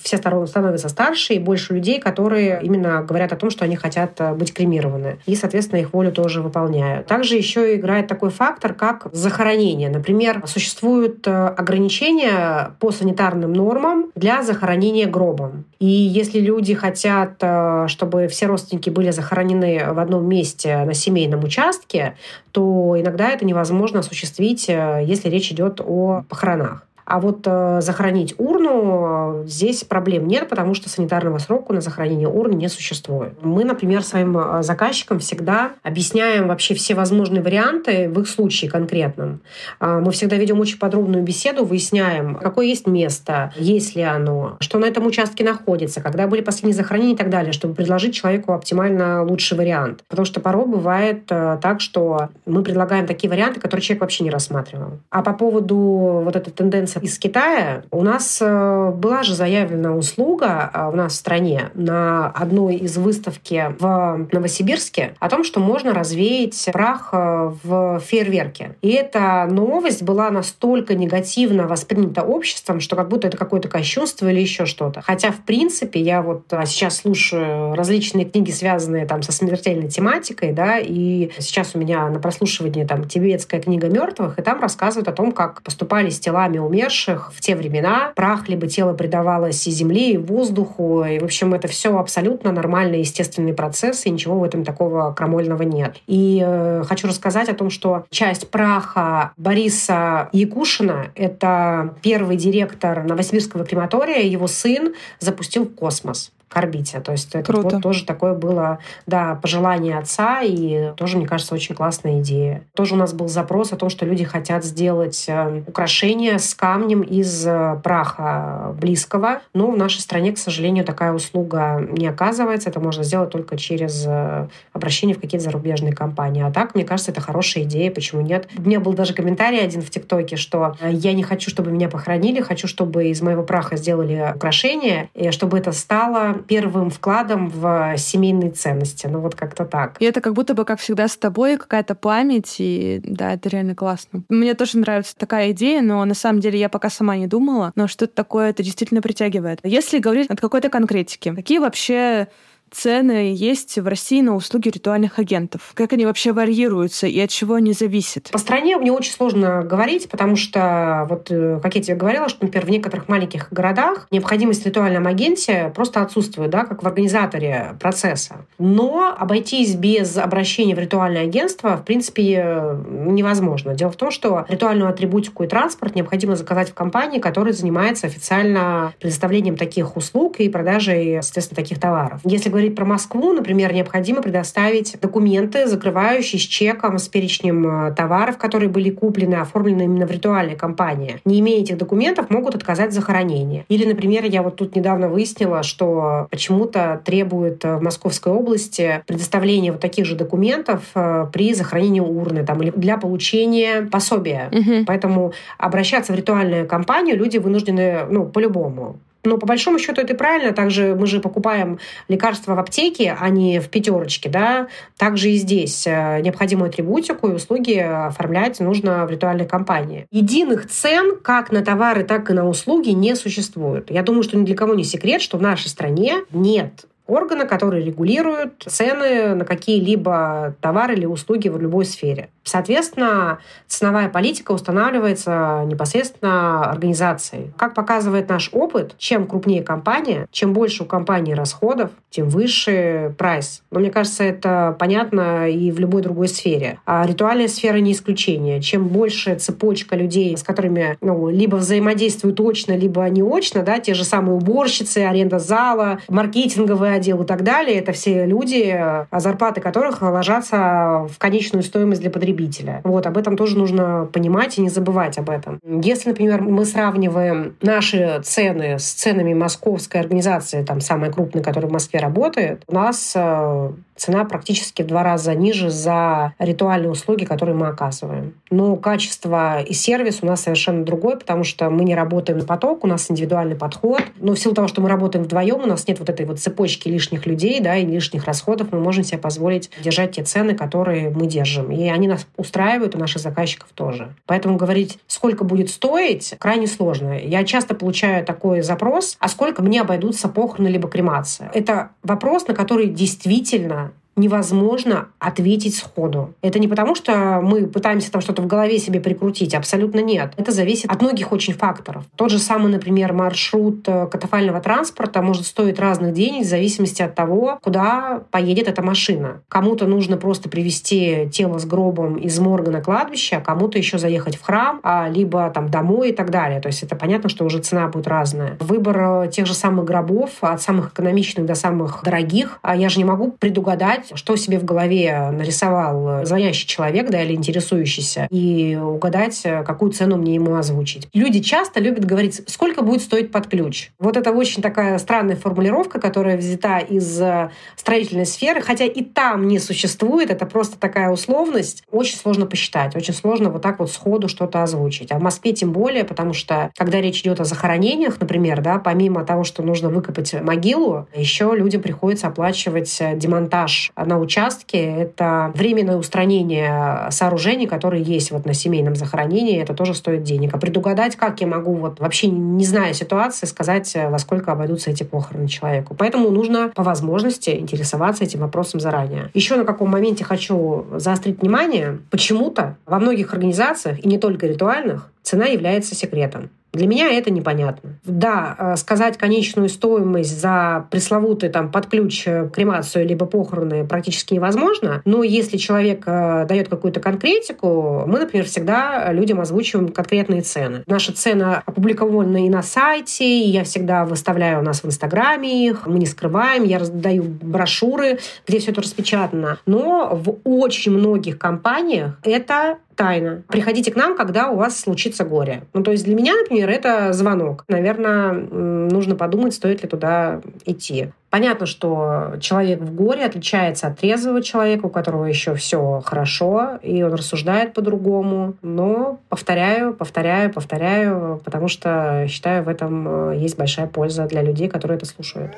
[0.00, 4.32] все становятся старше, и больше людей, которые именно говорят о том, что они хотят э,
[4.34, 5.18] быть кремированы.
[5.26, 7.08] И, соответственно, их волю тоже выполняют.
[7.08, 9.90] Также еще играет такой фактор, как захоронение.
[9.90, 15.64] Например, существуют э, ограничения по санитарным нормам для захоронения гробом.
[15.80, 21.42] И если люди хотят, э, чтобы все родственники были захоронены в одном месте на семейном
[21.42, 22.16] участке,
[22.52, 26.86] то иногда это невозможно осуществить э, если речь идет о похоронах.
[27.10, 32.54] А вот э, захоронить урну здесь проблем нет, потому что санитарного срока на захоронение урны
[32.54, 33.32] не существует.
[33.42, 39.40] Мы, например, своим э, заказчикам всегда объясняем вообще все возможные варианты в их случае конкретном.
[39.80, 44.78] Э, мы всегда ведем очень подробную беседу, выясняем, какое есть место, есть ли оно, что
[44.78, 49.24] на этом участке находится, когда были последние захоронения и так далее, чтобы предложить человеку оптимально
[49.24, 50.04] лучший вариант.
[50.06, 54.30] Потому что порой бывает э, так, что мы предлагаем такие варианты, которые человек вообще не
[54.30, 55.00] рассматривал.
[55.10, 60.70] А по поводу вот этой тенденции из Китая, у нас э, была же заявлена услуга
[60.72, 65.92] э, у нас в стране на одной из выставки в Новосибирске о том, что можно
[65.92, 68.76] развеять прах э, в фейерверке.
[68.82, 74.40] И эта новость была настолько негативно воспринята обществом, что как будто это какое-то кощунство или
[74.40, 75.00] еще что-то.
[75.00, 80.78] Хотя, в принципе, я вот сейчас слушаю различные книги, связанные там со смертельной тематикой, да,
[80.78, 85.32] и сейчас у меня на прослушивании там тибетская книга мертвых, и там рассказывают о том,
[85.32, 88.12] как поступали с телами умерших умерших в те времена.
[88.16, 91.04] Прах либо тело предавалось и земле, и воздуху.
[91.04, 95.62] И, в общем, это все абсолютно нормальный естественный процесс, и ничего в этом такого крамольного
[95.62, 95.96] нет.
[96.06, 103.64] И э, хочу рассказать о том, что часть праха Бориса Якушина, это первый директор Новосибирского
[103.64, 106.98] крематория, его сын запустил в космос к орбите.
[107.00, 111.76] То есть это вот тоже такое было, да, пожелание отца, и тоже, мне кажется, очень
[111.76, 112.64] классная идея.
[112.74, 117.02] Тоже у нас был запрос о том, что люди хотят сделать э, украшение с камнем
[117.02, 122.68] из э, праха близкого, но в нашей стране, к сожалению, такая услуга не оказывается.
[122.68, 126.42] Это можно сделать только через э, обращение в какие-то зарубежные компании.
[126.42, 128.48] А так, мне кажется, это хорошая идея, почему нет.
[128.58, 132.40] У меня был даже комментарий один в ТикТоке, что я не хочу, чтобы меня похоронили,
[132.40, 138.50] хочу, чтобы из моего праха сделали украшение, и чтобы это стало первым вкладом в семейные
[138.50, 139.06] ценности.
[139.06, 139.96] Ну вот как-то так.
[140.00, 143.74] И это как будто бы, как всегда, с тобой какая-то память, и да, это реально
[143.74, 144.22] классно.
[144.28, 147.86] Мне тоже нравится такая идея, но на самом деле я пока сама не думала, но
[147.86, 149.60] что-то такое это действительно притягивает.
[149.62, 152.28] Если говорить от какой-то конкретики, какие вообще
[152.70, 155.72] цены есть в России на услуги ритуальных агентов?
[155.74, 158.30] Как они вообще варьируются и от чего они зависят?
[158.30, 162.44] По стране мне очень сложно говорить, потому что, вот, э, как я тебе говорила, что,
[162.44, 167.76] например, в некоторых маленьких городах необходимость в ритуальном агенте просто отсутствует, да, как в организаторе
[167.80, 168.44] процесса.
[168.58, 173.74] Но обойтись без обращения в ритуальное агентство, в принципе, невозможно.
[173.74, 178.92] Дело в том, что ритуальную атрибутику и транспорт необходимо заказать в компании, которая занимается официально
[179.00, 182.20] предоставлением таких услуг и продажей, соответственно, таких товаров.
[182.24, 188.36] Если говорить про Москву, например, необходимо предоставить документы, закрывающие с чеком, с перечнем э, товаров,
[188.38, 191.20] которые были куплены, оформлены именно в ритуальной компании.
[191.24, 193.64] Не имея этих документов, могут отказать в захоронении.
[193.68, 199.72] Или, например, я вот тут недавно выяснила, что почему-то требуют э, в Московской области предоставления
[199.72, 204.50] вот таких же документов э, при захоронении урны там, или для получения пособия.
[204.52, 204.84] Угу.
[204.86, 208.98] Поэтому обращаться в ритуальную компанию люди вынуждены ну, по-любому.
[209.24, 210.52] Но по большому счету это правильно.
[210.52, 214.28] Также мы же покупаем лекарства в аптеке, а не в пятерочке.
[214.28, 214.68] Да?
[214.96, 220.06] Также и здесь э, необходимую атрибутику и услуги оформлять нужно в ритуальной компании.
[220.10, 223.90] Единых цен как на товары, так и на услуги не существует.
[223.90, 227.82] Я думаю, что ни для кого не секрет, что в нашей стране нет органа, который
[227.82, 232.30] регулирует цены на какие-либо товары или услуги в любой сфере.
[232.44, 237.52] Соответственно, ценовая политика устанавливается непосредственно организацией.
[237.56, 243.62] Как показывает наш опыт, чем крупнее компания, чем больше у компании расходов, тем выше прайс.
[243.70, 246.80] Но мне кажется, это понятно и в любой другой сфере.
[246.86, 248.60] А ритуальная сфера не исключение.
[248.60, 253.94] Чем больше цепочка людей, с которыми ну, либо взаимодействуют точно, либо не очно, да, те
[253.94, 259.60] же самые уборщицы, аренда зала, маркетинговые отдел и так далее, это все люди, а зарплаты
[259.60, 262.80] которых ложатся в конечную стоимость для потребителя.
[262.84, 265.58] Вот, об этом тоже нужно понимать и не забывать об этом.
[265.64, 271.72] Если, например, мы сравниваем наши цены с ценами московской организации, там, самой крупной, которая в
[271.72, 273.70] Москве работает, у нас э,
[274.00, 278.34] цена практически в два раза ниже за ритуальные услуги, которые мы оказываем.
[278.50, 282.84] Но качество и сервис у нас совершенно другой, потому что мы не работаем на поток,
[282.84, 284.02] у нас индивидуальный подход.
[284.18, 286.88] Но в силу того, что мы работаем вдвоем, у нас нет вот этой вот цепочки
[286.88, 291.26] лишних людей да, и лишних расходов, мы можем себе позволить держать те цены, которые мы
[291.26, 291.70] держим.
[291.70, 294.14] И они нас устраивают, у наших заказчиков тоже.
[294.26, 297.18] Поэтому говорить, сколько будет стоить, крайне сложно.
[297.18, 301.50] Я часто получаю такой запрос, а сколько мне обойдутся похороны либо кремация.
[301.52, 306.34] Это вопрос, на который действительно невозможно ответить сходу.
[306.42, 309.54] Это не потому, что мы пытаемся там что-то в голове себе прикрутить.
[309.54, 310.32] Абсолютно нет.
[310.36, 312.04] Это зависит от многих очень факторов.
[312.16, 317.14] Тот же самый, например, маршрут э, катафального транспорта может стоить разных денег в зависимости от
[317.14, 319.42] того, куда поедет эта машина.
[319.48, 324.36] Кому-то нужно просто привезти тело с гробом из морга на кладбище, а кому-то еще заехать
[324.36, 326.60] в храм, а, либо там домой и так далее.
[326.60, 328.56] То есть это понятно, что уже цена будет разная.
[328.60, 332.98] Выбор э, тех же самых гробов от самых экономичных до самых дорогих, а я же
[332.98, 339.42] не могу предугадать, что себе в голове нарисовал звонящий человек, да, или интересующийся, и угадать,
[339.64, 341.08] какую цену мне ему озвучить.
[341.12, 343.90] Люди часто любят говорить, сколько будет стоить под ключ.
[343.98, 349.46] Вот это очень такая странная формулировка, которая взята из э, строительной сферы, хотя и там
[349.48, 351.82] не существует, это просто такая условность.
[351.90, 355.12] Очень сложно посчитать, очень сложно вот так вот сходу что-то озвучить.
[355.12, 359.24] А в Москве тем более, потому что когда речь идет о захоронениях, например, да, помимо
[359.24, 364.78] того, что нужно выкопать могилу, еще людям приходится оплачивать демонтаж на участке.
[364.84, 369.60] Это временное устранение сооружений, которые есть вот на семейном захоронении.
[369.60, 370.54] Это тоже стоит денег.
[370.54, 375.02] А предугадать, как я могу, вот вообще не зная ситуации, сказать, во сколько обойдутся эти
[375.02, 375.94] похороны человеку.
[375.94, 379.30] Поэтому нужно по возможности интересоваться этим вопросом заранее.
[379.34, 381.98] Еще на каком моменте хочу заострить внимание.
[382.10, 386.50] Почему-то во многих организациях, и не только ритуальных, цена является секретом.
[386.72, 387.98] Для меня это непонятно.
[388.04, 394.34] Да, э, сказать конечную стоимость за пресловутый там под ключ э, кремацию либо похороны практически
[394.34, 400.82] невозможно, но если человек э, дает какую-то конкретику, мы, например, всегда людям озвучиваем конкретные цены.
[400.86, 405.86] Наши цены опубликованы и на сайте, и я всегда выставляю у нас в Инстаграме их,
[405.86, 409.58] мы не скрываем, я раздаю брошюры, где все это распечатано.
[409.66, 413.42] Но в очень многих компаниях это тайна.
[413.48, 415.62] Приходите к нам, когда у вас случится горе.
[415.72, 417.64] Ну, то есть для меня, например, это звонок.
[417.66, 421.08] Наверное, нужно подумать, стоит ли туда идти.
[421.30, 427.02] Понятно, что человек в горе отличается от трезвого человека, у которого еще все хорошо, и
[427.02, 428.54] он рассуждает по-другому.
[428.60, 434.68] Но повторяю, повторяю, повторяю, потому что считаю, в этом э, есть большая польза для людей,
[434.68, 435.56] которые это слушают.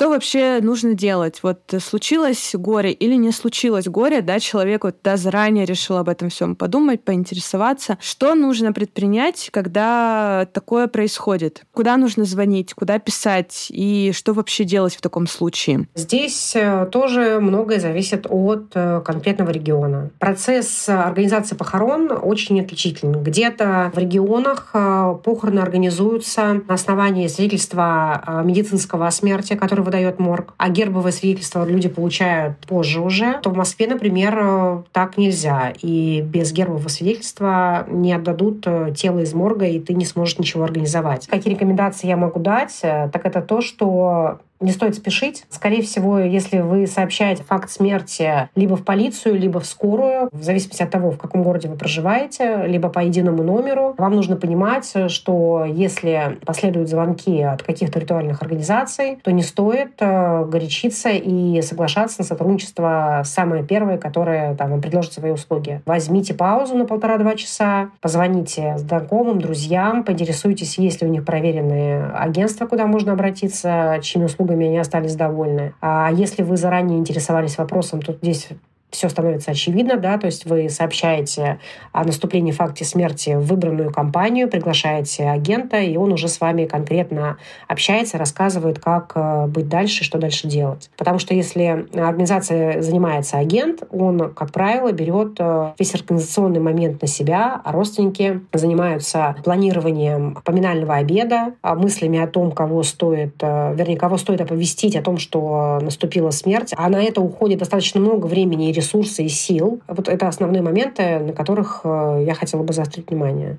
[0.00, 1.40] Что вообще нужно делать?
[1.42, 6.30] Вот случилось горе или не случилось горе, да, человек вот да, заранее решил об этом
[6.30, 7.98] всем подумать, поинтересоваться.
[8.00, 11.64] Что нужно предпринять, когда такое происходит?
[11.74, 15.86] Куда нужно звонить, куда писать и что вообще делать в таком случае?
[15.94, 20.08] Здесь э, тоже многое зависит от э, конкретного региона.
[20.18, 23.22] Процесс организации похорон очень отличителен.
[23.22, 30.54] Где-то в регионах э, похороны организуются на основании свидетельства медицинского о смерти, который выдает морг,
[30.56, 35.72] а гербовое свидетельство люди получают позже уже, то в Москве, например, так нельзя.
[35.82, 38.66] И без гербового свидетельства не отдадут
[38.96, 41.26] тело из морга, и ты не сможешь ничего организовать.
[41.26, 42.78] Какие рекомендации я могу дать?
[42.80, 45.44] Так это то, что не стоит спешить.
[45.48, 50.82] Скорее всего, если вы сообщаете факт смерти либо в полицию, либо в скорую, в зависимости
[50.82, 55.64] от того, в каком городе вы проживаете, либо по единому номеру, вам нужно понимать, что
[55.66, 62.24] если последуют звонки от каких-то ритуальных организаций, то не стоит э, горячиться и соглашаться на
[62.24, 65.80] сотрудничество самое первое, которое там, вам предложит свои услуги.
[65.86, 72.66] Возьмите паузу на полтора-два часа, позвоните знакомым, друзьям, поинтересуйтесь, есть ли у них проверенные агентства,
[72.66, 75.74] куда можно обратиться, чьими услугами услугами они остались довольны.
[75.80, 78.48] А если вы заранее интересовались вопросом, то здесь
[78.90, 81.58] все становится очевидно, да, то есть вы сообщаете
[81.92, 87.38] о наступлении факте смерти в выбранную компанию, приглашаете агента, и он уже с вами конкретно
[87.68, 90.90] общается, рассказывает, как э, быть дальше, что дальше делать.
[90.96, 97.08] Потому что если организация занимается агент, он, как правило, берет э, весь организационный момент на
[97.08, 103.96] себя, а родственники занимаются планированием поминального обеда, а мыслями о том, кого стоит, э, вернее,
[103.96, 108.70] кого стоит оповестить о том, что наступила смерть, а на это уходит достаточно много времени
[108.70, 109.80] и ресурсы и сил.
[109.86, 113.58] Вот это основные моменты, на которых э, я хотела бы заострить внимание.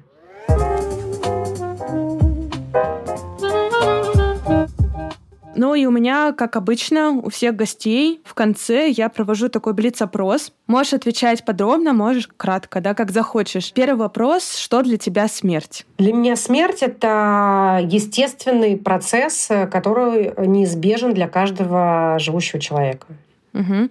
[5.53, 10.53] Ну и у меня, как обычно, у всех гостей в конце я провожу такой блиц-опрос.
[10.65, 13.71] Можешь отвечать подробно, можешь кратко, да, как захочешь.
[13.71, 15.85] Первый вопрос, что для тебя смерть?
[15.99, 23.05] Для меня смерть— это естественный процесс, который неизбежен для каждого живущего человека.
[23.53, 23.89] Угу.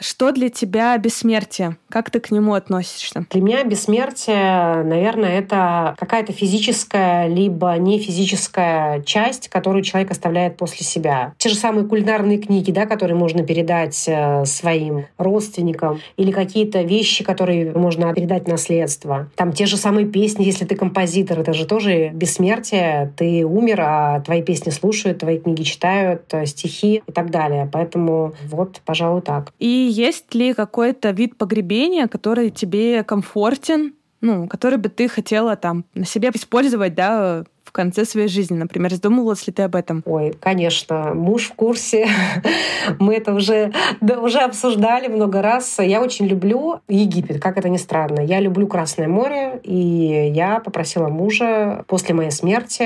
[0.00, 1.76] Что для тебя бессмертие?
[1.90, 3.26] Как ты к нему относишься?
[3.30, 10.86] Для меня бессмертие, наверное, это какая-то физическая либо не физическая часть, которую человек оставляет после
[10.86, 11.34] себя.
[11.36, 17.22] Те же самые кулинарные книги, да, которые можно передать э, своим родственникам, или какие-то вещи,
[17.22, 19.28] которые можно передать наследство.
[19.36, 23.12] Там те же самые песни, если ты композитор, это же тоже бессмертие.
[23.16, 27.68] Ты умер, а твои песни слушают, твои книги читают, э, стихи и так далее.
[27.70, 29.52] Поэтому вот, пожалуй, так.
[29.58, 35.84] И есть ли какой-то вид погребения, который тебе комфортен, ну, который бы ты хотела там
[35.94, 38.92] на себе использовать, да, в конце своей жизни, например.
[38.92, 40.02] Задумывалась ли ты об этом?
[40.04, 42.08] Ой, конечно, муж в курсе.
[42.98, 45.78] Мы это уже, да, уже обсуждали много раз.
[45.78, 48.20] Я очень люблю Египет, как это ни странно.
[48.20, 52.82] Я люблю Красное море, и я попросила мужа после моей смерти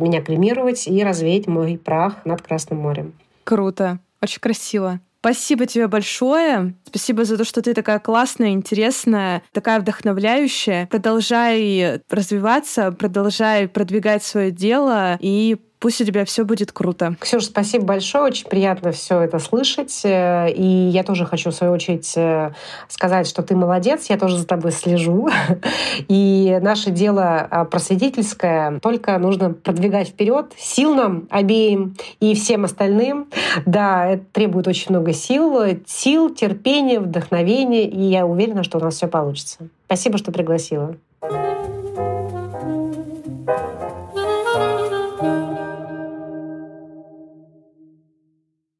[0.00, 3.12] меня кремировать и развеять мой прах над Красным морем.
[3.44, 4.98] Круто, очень красиво.
[5.24, 6.74] Спасибо тебе большое.
[6.84, 10.86] Спасибо за то, что ты такая классная, интересная, такая вдохновляющая.
[10.88, 17.14] Продолжай развиваться, продолжай продвигать свое дело и Пусть у тебя все будет круто.
[17.20, 18.24] Ксюша, спасибо большое.
[18.24, 20.00] Очень приятно все это слышать.
[20.04, 22.52] Э, и я тоже хочу, в свою очередь, э,
[22.88, 24.06] сказать, что ты молодец.
[24.08, 25.28] Я тоже за тобой слежу.
[26.08, 30.54] И наше дело а, просветительское только нужно продвигать вперед.
[30.56, 33.26] Сил нам обеим и всем остальным.
[33.66, 35.60] Да, это требует очень много сил.
[35.84, 37.86] Сил, терпения, вдохновения.
[37.86, 39.68] И я уверена, что у нас все получится.
[39.84, 40.96] Спасибо, что пригласила.